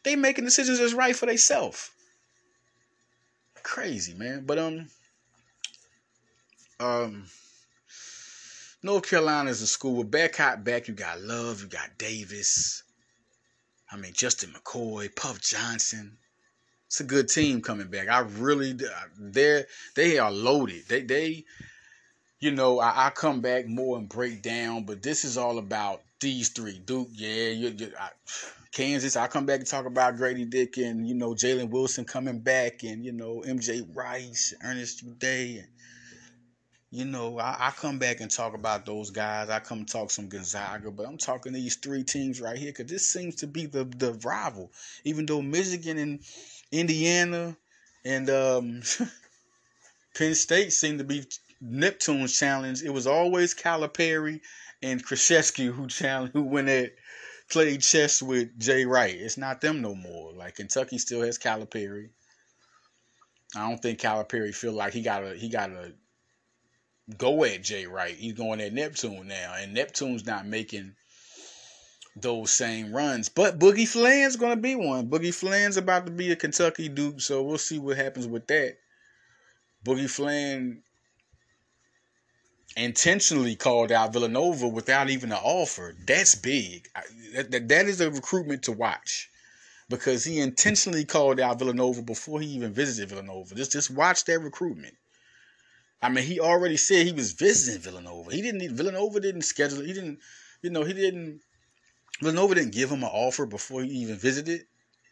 [0.03, 1.91] They making decisions that's right for themselves.
[3.61, 4.45] Crazy, man.
[4.47, 4.89] But um
[6.79, 7.27] um
[8.81, 10.87] North Carolina is a school with Bacot back.
[10.87, 12.81] You got Love, you got Davis.
[13.91, 16.17] I mean Justin McKoy, Puff Johnson.
[16.87, 18.07] It's a good team coming back.
[18.07, 18.77] I really
[19.19, 20.87] they they are loaded.
[20.87, 21.43] They they
[22.39, 26.01] you know I, I, come back more and break down, but this is all about
[26.21, 26.79] these three.
[26.79, 28.09] Duke, yeah, you, you, I,
[28.71, 29.17] Kansas.
[29.17, 32.83] I come back and talk about Grady Dick and you know Jalen Wilson coming back
[32.83, 35.67] and you know MJ Rice, Ernest Udeh, and
[36.89, 39.49] you know, I, I, come back and talk about those guys.
[39.49, 43.05] I come talk some Gonzaga, but I'm talking these three teams right here because this
[43.05, 44.71] seems to be the the rival.
[45.03, 46.19] Even though Michigan and
[46.71, 47.55] Indiana
[48.05, 48.81] and um,
[50.17, 51.25] Penn State seem to be
[51.61, 52.81] Neptune's challenge.
[52.81, 54.41] It was always Calipari
[54.81, 56.93] and Krzyzewski who challenge who went at
[57.49, 59.15] played chess with Jay Wright.
[59.15, 60.33] It's not them no more.
[60.33, 62.09] Like Kentucky still has Calipari.
[63.55, 65.93] I don't think Calipari feel like he got a he got a
[67.17, 68.15] go at Jay Wright.
[68.15, 70.95] He's going at Neptune now, and Neptune's not making
[72.21, 73.29] those same runs.
[73.29, 75.09] But Boogie Fland's going to be one.
[75.09, 78.77] Boogie Fland's about to be a Kentucky Duke, so we'll see what happens with that.
[79.85, 80.81] Boogie Fland
[82.75, 85.95] intentionally called out Villanova without even an offer.
[86.05, 86.89] That's big.
[87.33, 89.29] That, that, that is a recruitment to watch
[89.89, 93.55] because he intentionally called out Villanova before he even visited Villanova.
[93.55, 94.95] Just just watch that recruitment.
[96.01, 98.31] I mean, he already said he was visiting Villanova.
[98.31, 98.59] He didn't.
[98.59, 99.81] Need Villanova didn't schedule.
[99.81, 100.19] He didn't.
[100.61, 101.41] You know, he didn't.
[102.19, 104.65] Villanova didn't give him an offer before he even visited.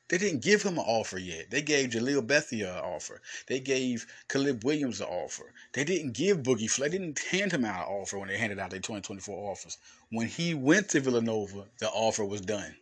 [0.07, 1.49] They didn't give him an offer yet.
[1.49, 3.21] They gave Jalil Bethea an offer.
[3.47, 5.51] They gave Caleb Williams an offer.
[5.73, 6.89] They didn't give Boogie Fly.
[6.89, 9.77] They didn't hand him out an offer when they handed out their 2024 offers.
[10.09, 12.75] When he went to Villanova, the offer was done.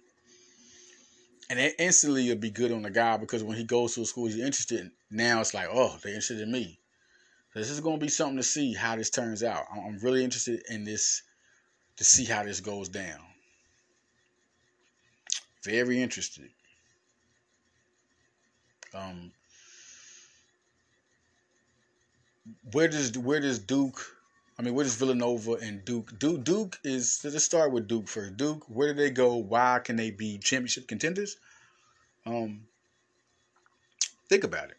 [1.50, 4.06] And it instantly it'll be good on the guy because when he goes to a
[4.06, 6.80] school he's interested in, now it's like, oh, they're interested in me.
[7.54, 9.66] This is going to be something to see how this turns out.
[9.72, 11.22] I'm really interested in this
[11.98, 13.20] to see how this goes down.
[15.64, 16.50] Very interested.
[18.94, 19.32] Um,
[22.72, 24.00] where does where does Duke?
[24.60, 26.18] I mean, where does Villanova and Duke?
[26.20, 28.38] Duke Duke is let's start with Duke first.
[28.38, 29.36] Duke, where do they go?
[29.38, 31.38] Why can they be championship contenders?
[32.26, 32.68] Um,
[34.30, 34.78] think about it.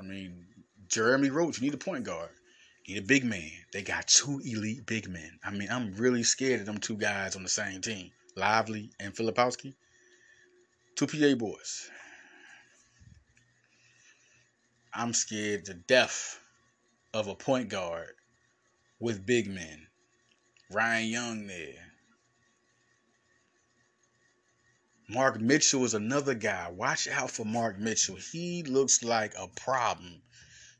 [0.00, 0.46] I mean,
[0.88, 2.30] Jeremy Roach, you need a point guard.
[2.84, 3.50] You need a big man.
[3.72, 5.38] They got two elite big men.
[5.44, 8.12] I mean, I'm really scared of them two guys on the same team.
[8.36, 9.74] Lively and Filipowski.
[10.96, 11.90] Two PA boys.
[14.92, 16.40] I'm scared to death
[17.14, 18.14] of a point guard
[18.98, 19.86] with big men.
[20.70, 21.92] Ryan Young there.
[25.08, 26.68] Mark Mitchell is another guy.
[26.70, 28.16] Watch out for Mark Mitchell.
[28.16, 30.22] He looks like a problem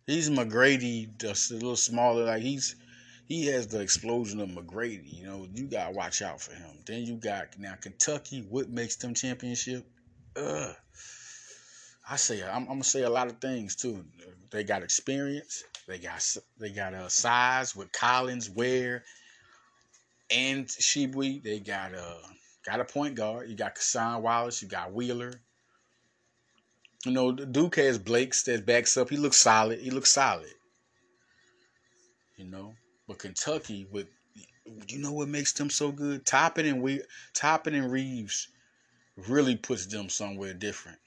[0.07, 2.25] He's McGrady, just a little smaller.
[2.25, 2.77] Like he's
[3.27, 5.13] he has the explosion of McGrady.
[5.13, 6.77] You know, you gotta watch out for him.
[6.87, 8.47] Then you got now Kentucky.
[8.49, 9.85] What makes them championship?
[10.37, 10.77] Ugh.
[12.09, 14.05] I say I'm, I'm, gonna say a lot of things too.
[14.51, 15.65] They got experience.
[15.89, 16.25] They got
[16.59, 19.03] they got a uh, size with Collins, Ware,
[20.31, 21.43] and Tshiebwe.
[21.43, 22.29] They got a uh,
[22.65, 23.49] got a point guard.
[23.49, 24.63] You got Cason Wallace.
[24.63, 25.33] You got Wheeler.
[27.05, 29.11] You know, Duke has Blakes that backs up.
[29.11, 29.81] He looks solid.
[29.81, 30.53] He looks solid.
[32.37, 32.75] You know,
[33.07, 34.09] but Kentucky with,
[34.89, 36.27] you know what makes them so good?
[36.27, 38.49] Toppin and we Toppin and Reeves
[39.29, 40.99] really puts them somewhere different.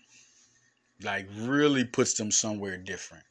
[1.02, 3.24] Like really puts them somewhere different.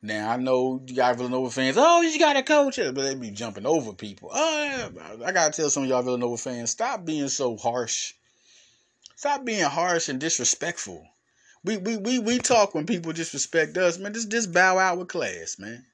[0.00, 1.76] Now I know you got Villanova fans.
[1.78, 4.30] Oh, you got to coach but they be jumping over people.
[4.32, 4.90] Oh,
[5.24, 8.14] I gotta tell some of y'all Villanova fans, stop being so harsh.
[9.16, 11.04] Stop being harsh and disrespectful.
[11.64, 14.14] We we we we talk when people disrespect us, man.
[14.14, 15.84] Just just bow out with class, man.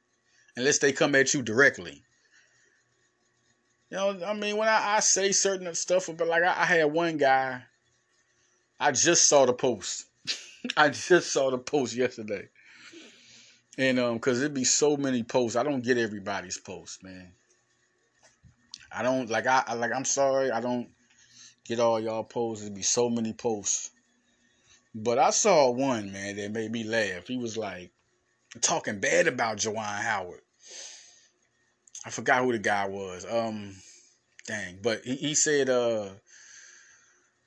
[0.56, 2.02] Unless they come at you directly.
[3.90, 6.92] You know, I mean, when I, I say certain stuff, but like I, I had
[6.92, 7.62] one guy,
[8.84, 10.04] I just saw the post.
[10.76, 12.50] I just saw the post yesterday.
[13.78, 15.56] And um, cause it'd be so many posts.
[15.56, 17.32] I don't get everybody's posts, man.
[18.92, 20.90] I don't like I, I like I'm sorry, I don't
[21.64, 22.62] get all y'all posts.
[22.62, 23.90] It'd be so many posts.
[24.94, 27.26] But I saw one, man, that made me laugh.
[27.26, 27.90] He was like
[28.60, 30.42] talking bad about Juwan Howard.
[32.04, 33.24] I forgot who the guy was.
[33.24, 33.76] Um
[34.46, 34.80] dang.
[34.82, 36.10] But he, he said uh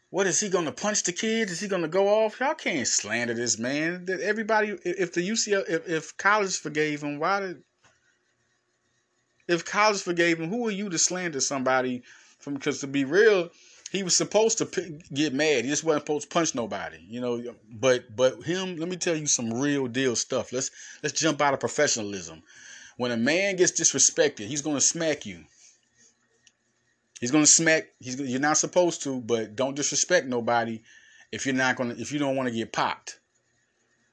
[0.10, 1.51] what is he gonna punch the kids?
[1.51, 2.39] Is he gonna go off?
[2.39, 4.05] Y'all can't slander this man.
[4.05, 7.64] That everybody, if the UCL, if, if college forgave him, why did?
[9.47, 12.03] If college forgave him, who are you to slander somebody?
[12.39, 13.49] From because to be real,
[13.91, 15.66] he was supposed to get mad.
[15.66, 17.55] He just wasn't supposed to punch nobody, you know.
[17.70, 20.53] But but him, let me tell you some real deal stuff.
[20.53, 20.72] Let's
[21.03, 22.43] let's jump out of professionalism.
[22.95, 25.43] When a man gets disrespected, he's gonna smack you.
[27.20, 27.88] He's gonna smack.
[27.99, 30.82] He's you're not supposed to, but don't disrespect nobody
[31.32, 33.20] if you're not gonna if you don't want to get popped.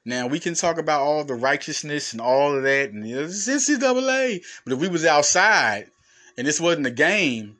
[0.03, 4.43] Now we can talk about all the righteousness and all of that, and it's NCAA.
[4.63, 5.89] But if we was outside
[6.37, 7.57] and this wasn't a game,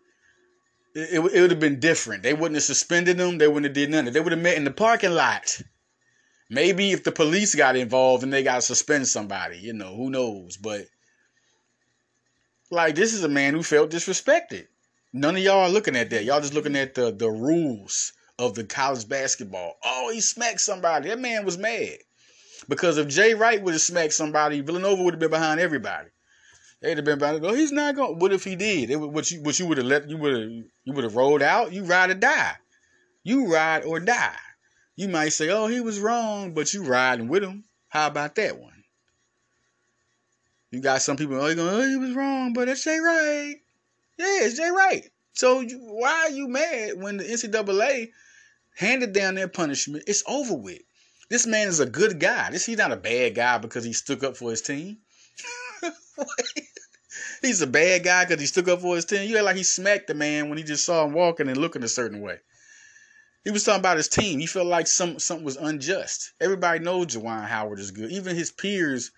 [0.93, 2.23] it, it, it would have been different.
[2.23, 3.37] They wouldn't have suspended them.
[3.37, 4.13] They wouldn't have did nothing.
[4.13, 5.61] They would have met in the parking lot.
[6.49, 10.11] Maybe if the police got involved and they got to suspend somebody, you know, who
[10.11, 10.57] knows?
[10.57, 10.85] But
[12.69, 14.67] like this is a man who felt disrespected.
[15.17, 16.25] None of y'all are looking at that.
[16.25, 19.77] Y'all just looking at the the rules of the college basketball.
[19.81, 21.07] Oh, he smacked somebody.
[21.07, 21.99] That man was mad.
[22.67, 26.09] Because if Jay Wright would have smacked somebody, Villanova would have been behind everybody.
[26.81, 27.41] They'd have been behind.
[27.41, 28.19] Go, he's not going.
[28.19, 28.89] What if he did?
[28.91, 31.41] It, what you what you would have let you would have you would have rolled
[31.41, 31.71] out.
[31.71, 32.57] You ride or die.
[33.23, 34.35] You ride or die.
[34.97, 37.63] You might say, oh, he was wrong, but you riding with him.
[37.87, 38.83] How about that one?
[40.71, 43.55] You got some people, oh, going, oh, he was wrong, but that's Jay Wright.
[44.17, 45.09] Yeah, it's Jay Wright.
[45.33, 48.11] So why are you mad when the NCAA
[48.75, 50.05] handed down their punishment?
[50.07, 50.81] It's over with.
[51.29, 52.51] This man is a good guy.
[52.51, 54.97] This he's not a bad guy because he stuck up for his team.
[57.41, 59.27] he's a bad guy because he stuck up for his team.
[59.27, 61.83] You act like he smacked the man when he just saw him walking and looking
[61.83, 62.39] a certain way.
[63.43, 64.39] He was talking about his team.
[64.39, 66.33] He felt like some something was unjust.
[66.39, 68.11] Everybody knows Juwan Howard is good.
[68.11, 69.11] Even his peers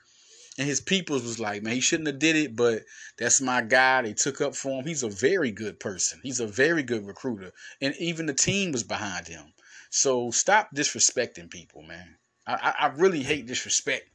[0.57, 2.83] and his peoples was like, man, he shouldn't have did it, but
[3.17, 4.01] that's my guy.
[4.01, 4.87] They took up for him.
[4.87, 6.19] He's a very good person.
[6.23, 9.53] He's a very good recruiter, and even the team was behind him.
[9.89, 12.17] So stop disrespecting people, man.
[12.45, 14.09] I, I, really hate disrespect.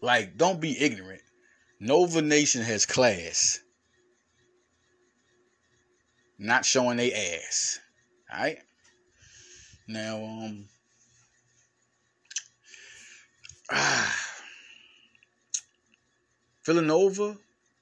[0.00, 1.20] Like, don't be ignorant.
[1.78, 3.60] Nova Nation has class.
[6.38, 7.78] Not showing their ass.
[8.32, 8.58] Alright?
[9.86, 10.68] Now, um.
[13.70, 14.33] Ah.
[16.64, 17.36] Villanova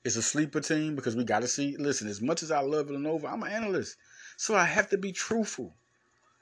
[0.04, 1.76] is a sleeper team because we got to see.
[1.76, 3.96] Listen, as much as I love Villanova, I'm an analyst,
[4.36, 5.74] so I have to be truthful.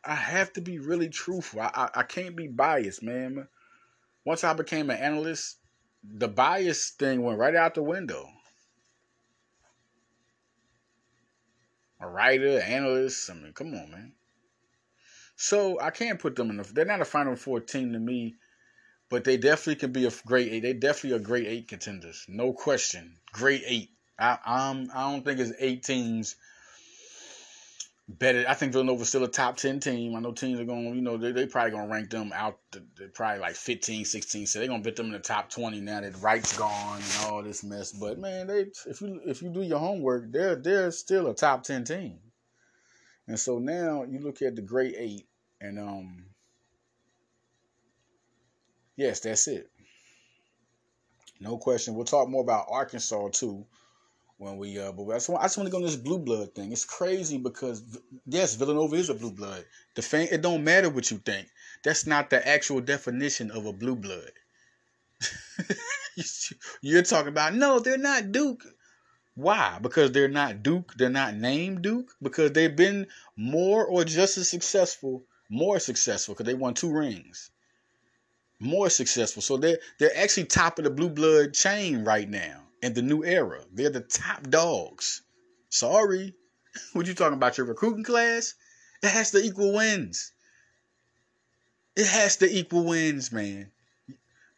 [0.03, 1.61] I have to be really truthful.
[1.61, 3.47] I, I, I can't be biased, man.
[4.25, 5.59] Once I became an analyst,
[6.03, 8.27] the bias thing went right out the window.
[12.01, 14.13] A writer, analyst, I mean, come on, man.
[15.37, 16.63] So I can't put them in the.
[16.63, 18.37] They're not a Final Four team to me
[19.11, 20.61] but they definitely can be a great eight.
[20.61, 23.17] They definitely are great eight contenders, no question.
[23.33, 23.91] Great eight.
[24.19, 26.37] I I'm, I don't think it's eight teams
[28.19, 28.45] better.
[28.49, 30.17] I think Villanova's still a top 10 team.
[30.17, 32.59] I know teams are going, you know, they, they probably going to rank them out,
[32.73, 32.83] to,
[33.15, 34.47] probably like 15, 16.
[34.47, 37.31] So they're going to put them in the top 20 now that Wright's gone and
[37.31, 37.93] all this mess.
[37.93, 41.63] But man, they if you if you do your homework, they're they're still a top
[41.63, 42.19] 10 team.
[43.29, 45.29] And so now you look at the great eight
[45.61, 46.25] and um
[49.01, 49.71] Yes, that's it.
[51.41, 51.95] No question.
[51.95, 53.65] We'll talk more about Arkansas too
[54.37, 56.19] when we uh but I just, want, I just want to go on this blue
[56.19, 56.71] blood thing.
[56.71, 57.83] It's crazy because
[58.27, 59.65] yes, Villanova is a blue blood.
[59.95, 61.49] The fan it don't matter what you think.
[61.83, 64.33] That's not the actual definition of a blue blood.
[66.83, 68.65] You're talking about no, they're not Duke.
[69.35, 69.79] Why?
[69.81, 74.51] Because they're not Duke, they're not named Duke, because they've been more or just as
[74.51, 77.50] successful, more successful because they won two rings
[78.61, 79.43] more successful.
[79.43, 83.25] So they're they're actually top of the blue blood chain right now in the new
[83.25, 83.65] era.
[83.73, 85.23] They're the top dogs.
[85.71, 86.35] Sorry.
[86.93, 87.59] What you talking about?
[87.59, 88.55] Your recruiting class?
[89.03, 90.31] It has to equal wins.
[91.97, 93.73] It has to equal wins, man.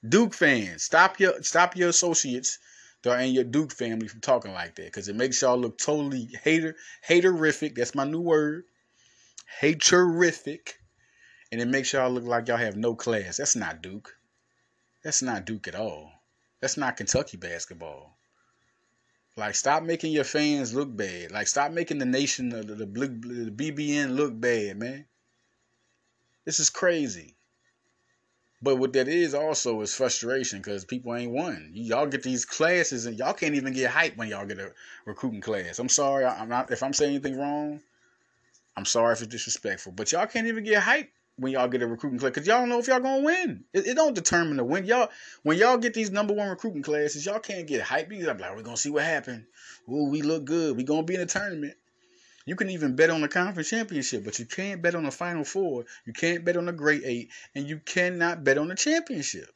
[0.06, 2.58] Duke fans, stop your stop your associates
[3.04, 6.76] and your Duke family from talking like that because it makes y'all look totally hater
[7.08, 7.76] haterific.
[7.76, 8.64] That's my new word,
[9.60, 10.74] haterific,
[11.52, 13.36] and it makes y'all look like y'all have no class.
[13.36, 14.16] That's not Duke.
[15.04, 16.10] That's not Duke at all.
[16.60, 18.16] That's not Kentucky basketball.
[19.36, 21.30] Like, stop making your fans look bad.
[21.30, 25.04] Like, stop making the nation, the, the, the BBN look bad, man.
[26.46, 27.36] This is crazy.
[28.62, 31.70] But what that is also is frustration because people ain't won.
[31.74, 34.72] Y'all get these classes and y'all can't even get hype when y'all get a
[35.04, 35.78] recruiting class.
[35.78, 37.80] I'm sorry, I'm not if I'm saying anything wrong.
[38.76, 41.86] I'm sorry if it's disrespectful, but y'all can't even get hype when y'all get a
[41.86, 43.64] recruiting class because y'all don't know if y'all gonna win.
[43.72, 44.84] It, it, don't determine the win.
[44.84, 45.08] Y'all
[45.42, 48.12] when y'all get these number one recruiting classes, y'all can't get hype.
[48.12, 49.46] You like, oh, we're gonna see what happens.
[49.88, 50.76] Ooh, we look good.
[50.76, 51.74] We gonna be in a tournament.
[52.44, 55.44] You can even bet on the conference championship, but you can't bet on the final
[55.44, 55.84] four.
[56.04, 59.48] You can't bet on the great eight, and you cannot bet on the championship.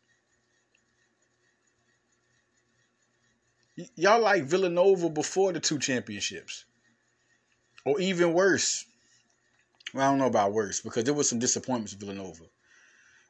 [3.94, 6.64] Y'all like Villanova before the two championships.
[7.84, 8.84] Or even worse.
[9.94, 12.44] Well, I don't know about worse because there was some disappointments with Villanova.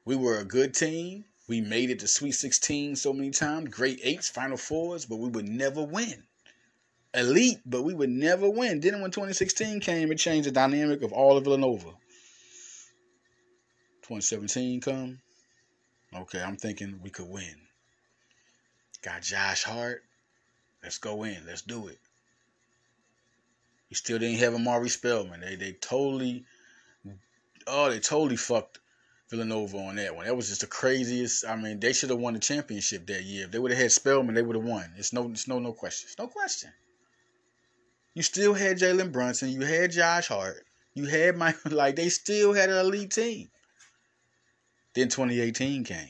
[0.05, 1.25] We were a good team.
[1.49, 5.29] We made it to Sweet 16 so many times, great eights, Final Fours, but we
[5.29, 6.25] would never win
[7.17, 8.81] elite, but we would never win.
[8.81, 11.91] Then when 2016 came, it changed the dynamic of all of Villanova.
[14.03, 15.19] 2017 come.
[16.15, 17.57] Okay, I'm thinking we could win.
[19.03, 20.03] Got Josh Hart.
[20.83, 21.45] Let's go in.
[21.47, 21.99] Let's do it.
[23.91, 25.41] We still didn't have Omari Spellman.
[25.41, 26.45] They they totally
[27.67, 28.81] oh they totally fucked
[29.31, 30.27] Villanova on that one.
[30.27, 31.45] That was just the craziest.
[31.47, 33.45] I mean, they should have won the championship that year.
[33.47, 34.93] If they would have had Spellman, they would have won.
[34.97, 36.09] It's no it's no no question.
[36.09, 36.73] It's no question.
[38.15, 39.51] You still had Jalen Brunson.
[39.51, 40.65] You had Josh Hart.
[40.95, 43.51] You had my like they still had an elite team.
[44.95, 46.09] Then 2018 came.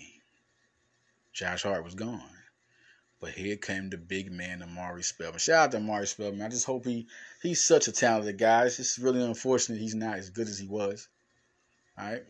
[1.32, 2.35] Josh Hart was gone.
[3.26, 5.40] But here came the big man, Omari Spellman.
[5.40, 6.42] Shout out to Omari Spellman.
[6.42, 7.08] I just hope he
[7.42, 8.66] he's such a talented guy.
[8.66, 11.08] It's just really unfortunate he's not as good as he was.
[11.98, 12.22] All right.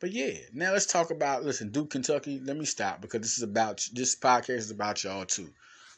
[0.00, 2.40] But yeah, now let's talk about listen, Duke, Kentucky.
[2.42, 5.50] Let me stop because this is about this podcast is about y'all too.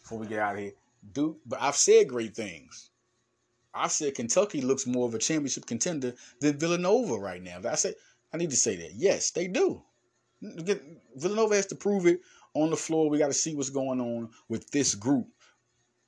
[0.03, 0.73] Before we get out of here.
[1.13, 2.91] Duke, but I've said great things.
[3.73, 7.61] I said Kentucky looks more of a championship contender than Villanova right now.
[7.65, 7.95] I said
[8.35, 8.95] I need to say that.
[8.97, 9.85] Yes, they do.
[11.15, 12.21] Villanova has to prove it
[12.57, 13.09] on the floor.
[13.09, 15.29] We got to see what's going on with this group.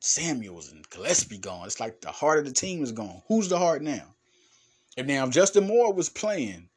[0.00, 1.66] Samuels and Gillespie gone.
[1.66, 3.22] It's like the heart of the team is gone.
[3.28, 4.14] Who's the heart now?
[4.96, 6.68] If now if Justin Moore was playing,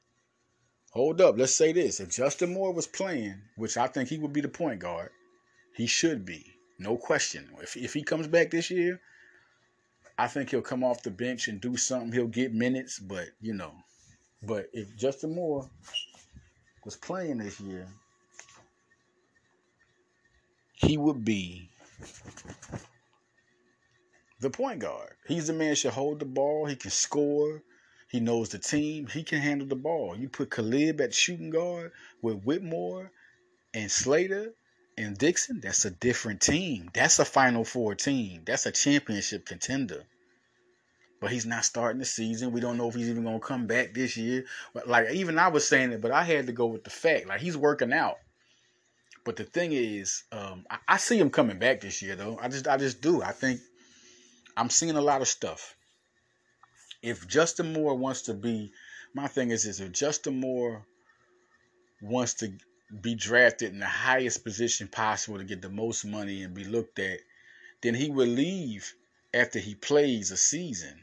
[0.91, 1.99] hold up, let's say this.
[1.99, 5.11] If Justin Moore was playing, which I think he would be the point guard,
[5.75, 6.45] he should be.
[6.79, 7.47] No question.
[7.61, 8.99] If if he comes back this year,
[10.17, 12.11] I think he'll come off the bench and do something.
[12.11, 13.73] He'll get minutes, but you know,
[14.43, 15.69] but if Justin Moore
[16.83, 17.87] was playing this year,
[20.81, 21.69] he would be
[24.39, 25.13] the point guard.
[25.27, 26.65] He's the man should hold the ball.
[26.65, 27.61] He can score.
[28.09, 29.07] He knows the team.
[29.07, 30.17] He can handle the ball.
[30.17, 33.11] You put Caleb at shooting guard with Whitmore
[33.73, 34.53] and Slater
[34.97, 35.61] and Dixon.
[35.61, 36.89] That's a different team.
[36.93, 38.41] That's a Final Four team.
[38.45, 40.05] That's a championship contender
[41.21, 42.51] but he's not starting the season.
[42.51, 44.43] We don't know if he's even gonna come back this year.
[44.73, 47.27] But like even I was saying it, but I had to go with the fact.
[47.27, 48.17] Like he's working out.
[49.23, 52.39] But the thing is, um, I, I, see him coming back this year though.
[52.41, 53.21] I just I just do.
[53.21, 53.59] I think
[54.57, 55.75] I'm seeing a lot of stuff.
[57.03, 58.71] If Justin Moore wants to be
[59.13, 60.85] my thing is is if Justin Moore
[62.01, 62.51] wants to
[63.01, 66.99] be drafted in the highest position possible to get the most money and be looked
[66.99, 67.19] at,
[67.81, 68.93] then he will leave
[69.33, 70.99] after he plays a season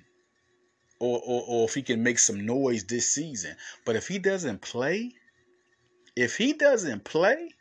[1.01, 3.57] or, or, or if he can make some noise this season.
[3.87, 5.13] But if he doesn't play,
[6.17, 7.55] if he doesn't play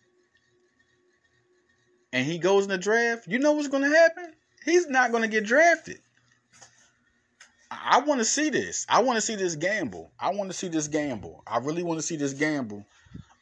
[2.14, 4.34] and he goes in the draft, you know what's going to happen?
[4.66, 6.00] He's not going to get drafted.
[7.70, 8.86] I want to see this.
[8.90, 10.12] I want to see this gamble.
[10.20, 11.44] I want to see this gamble.
[11.46, 12.86] I really want to see this gamble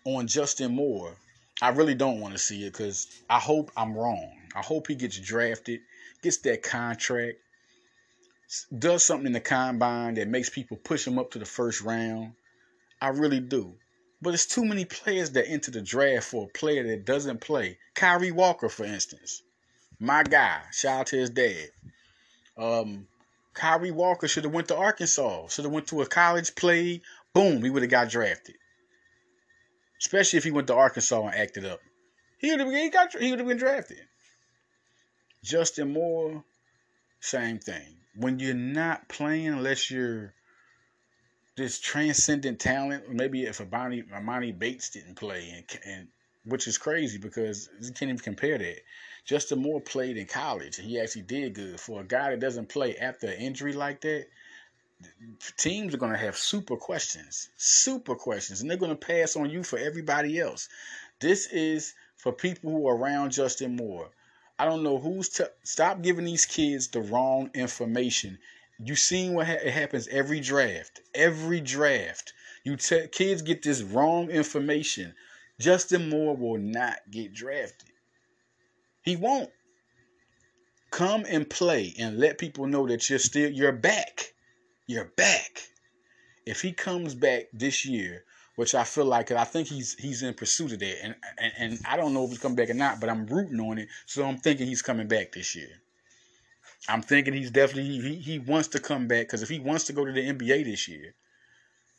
[0.03, 1.15] on Justin Moore.
[1.61, 4.31] I really don't want to see it because I hope I'm wrong.
[4.55, 5.81] I hope he gets drafted,
[6.21, 7.37] gets that contract,
[8.77, 12.33] does something in the combine that makes people push him up to the first round.
[13.01, 13.75] I really do.
[14.21, 17.77] But it's too many players that enter the draft for a player that doesn't play.
[17.95, 19.41] Kyree Walker, for instance.
[19.99, 20.61] My guy.
[20.71, 21.69] Shout out to his dad.
[22.57, 23.07] Um,
[23.53, 25.47] Kyree Walker should have went to Arkansas.
[25.47, 27.01] Should have went to a college, played.
[27.33, 28.55] Boom, he would have got drafted.
[29.99, 31.79] Especially if he went to Arkansas and acted up.
[32.37, 34.01] He would have, he got, he would have been drafted.
[35.43, 36.43] Justin Moore,
[37.19, 40.33] same thing when you're not playing unless you're
[41.55, 46.07] this transcendent talent, maybe if Amani, Emoni Bates didn't play and, and
[46.43, 48.81] which is crazy because you can't even compare that.
[49.25, 51.79] Justin Moore played in college and he actually did good.
[51.79, 54.27] For a guy that doesn't play after an injury like that,
[55.57, 59.49] teams are going to have super questions, super questions, and they're going to pass on
[59.49, 60.69] you for everybody else.
[61.19, 64.09] This is for people who are around Justin Moore.
[64.57, 68.37] I don't know who's t- stop giving these kids the wrong information.
[68.83, 72.33] You seen what ha- it happens every draft, every draft.
[72.63, 75.15] You te- kids get this wrong information.
[75.59, 77.89] Justin Moore will not get drafted.
[79.01, 79.51] He won't.
[80.91, 84.33] Come and play and let people know that you're still you're back.
[84.87, 85.69] You're back.
[86.45, 88.23] If he comes back this year,
[88.55, 91.79] which I feel like I think he's he's in pursuit of that, and and, and
[91.85, 94.25] I don't know if he's coming back or not, but I'm rooting on it, so
[94.25, 95.81] I'm thinking he's coming back this year.
[96.87, 99.93] I'm thinking he's definitely he he wants to come back because if he wants to
[99.93, 101.15] go to the NBA this year,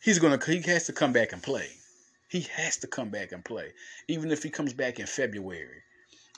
[0.01, 1.69] he's gonna he has to come back and play.
[2.29, 3.73] He has to come back and play,
[4.09, 5.83] even if he comes back in February,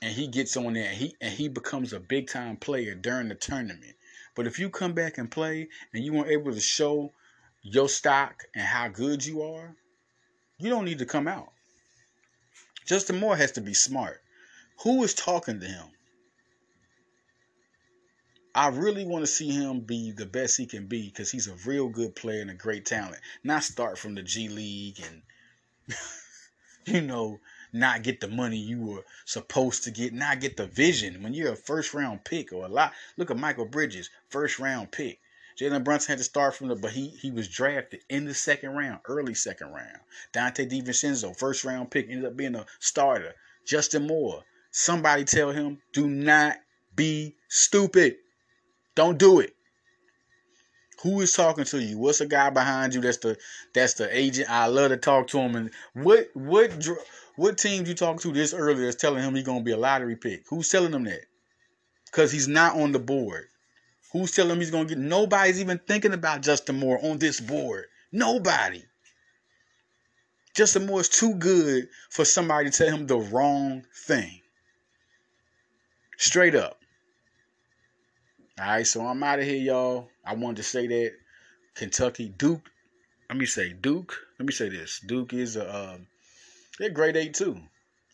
[0.01, 3.29] and he gets on there and he and he becomes a big time player during
[3.29, 3.97] the tournament.
[4.35, 7.13] But if you come back and play and you weren't able to show
[7.63, 9.75] your stock and how good you are,
[10.59, 11.53] you don't need to come out.
[12.87, 14.23] Justin Moore has to be smart.
[14.85, 15.87] Who is talking to him?
[18.59, 21.55] I really want to see him be the best he can be because he's a
[21.65, 23.21] real good player and a great talent.
[23.45, 25.97] Not start from the G League and,
[26.85, 27.39] you know,
[27.73, 31.53] not get the money you were supposed to get, not get the vision when you're
[31.53, 32.95] a first round pick or a lot.
[33.17, 35.21] Look at Mikal Bridges, first round pick.
[35.57, 38.71] Jalen Brunson had to start from the, but he he was drafted in the second
[38.71, 40.01] round, early second round.
[40.33, 43.37] Donte DiVincenzo, first round pick, ended up being a starter.
[43.65, 44.43] Justin Moore,
[44.73, 46.57] somebody tell him, do not
[46.97, 48.17] be stupid.
[48.99, 49.55] Don't do it.
[51.05, 51.99] Who is talking to you?
[51.99, 53.01] What's the guy behind you?
[53.01, 53.37] That's the
[53.73, 54.51] that's the agent.
[54.51, 55.55] I love to talk to him.
[55.55, 56.73] And what what
[57.37, 60.17] what team you talk to this earlier is telling him he's gonna be a lottery
[60.17, 60.47] pick?
[60.49, 61.27] Who's telling him that?
[62.07, 63.45] Because he's not on the board.
[64.13, 64.99] Who's telling him he's gonna get?
[64.99, 67.85] Nobody's even thinking about Justin Moore on this board.
[68.11, 68.83] Nobody.
[70.57, 74.41] Justin Moore is too good for somebody to tell him the wrong thing.
[76.17, 76.78] Straight up.
[78.61, 80.09] All right, so I'm out of here, y'all.
[80.25, 81.13] I wanted to say that
[81.77, 82.69] Kentucky Duke.
[83.29, 84.17] Let me say Duke.
[84.37, 85.01] Let me say this.
[85.07, 85.99] Duke is a uh,
[86.79, 87.61] they're grade eight too.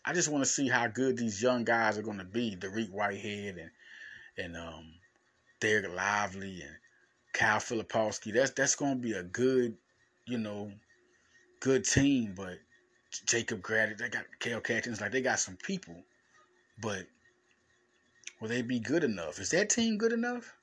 [0.05, 2.55] I just want to see how good these young guys are going to be.
[2.55, 3.71] Dariq Whitehead and
[4.37, 4.85] and um,
[5.61, 6.75] Dereck Lively and
[7.33, 8.31] Kyle Filipowski.
[8.31, 9.75] That's that's going to be a good,
[10.27, 10.71] you know,
[11.59, 12.35] good team.
[12.37, 12.59] But
[13.25, 15.01] Jacob Grady, they got Kale Catkins.
[15.01, 16.03] Like they got some people,
[16.79, 17.07] but
[18.45, 19.39] will they be good enough?
[19.39, 20.53] Is that team good enough?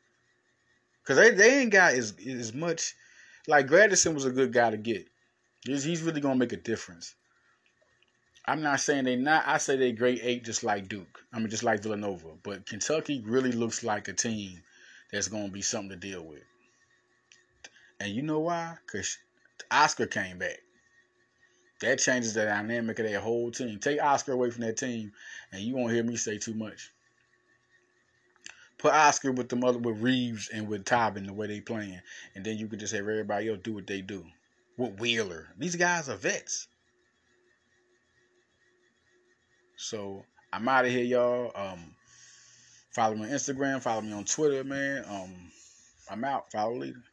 [1.03, 2.95] Because they, they ain't got as as much.
[3.49, 5.09] Like Grandison was a good guy to get.
[5.65, 7.17] He's, he's really gonna make a difference.
[8.47, 9.43] I'm not saying they not.
[9.49, 11.25] I say they grade eight, just like Duke.
[11.33, 12.29] I mean, just like Villanova.
[12.45, 14.63] But Kentucky really looks like a team
[15.11, 16.43] that's going to be something to deal with.
[18.01, 18.77] And you know why?
[18.85, 19.19] Because
[19.71, 20.59] Oscar came back.
[21.81, 23.79] That changes the dynamic of that whole team.
[23.79, 25.13] Take Oscar away from that team,
[25.53, 26.91] and you won't hear me say too much.
[28.83, 32.01] Put Oscar with the mother with Reeves and with Toppin the way they playing,
[32.35, 34.27] and then you can just have everybody else do what they do.
[34.77, 36.67] With Wheeler, these guys are vets.
[39.77, 41.53] So I'm out of here, y'all.
[41.55, 41.95] Um,
[42.91, 43.81] follow me on Instagram.
[43.81, 45.05] Follow me on Twitter, man.
[45.09, 45.33] Um,
[46.11, 46.51] I'm out.
[46.51, 47.05] Follow leader.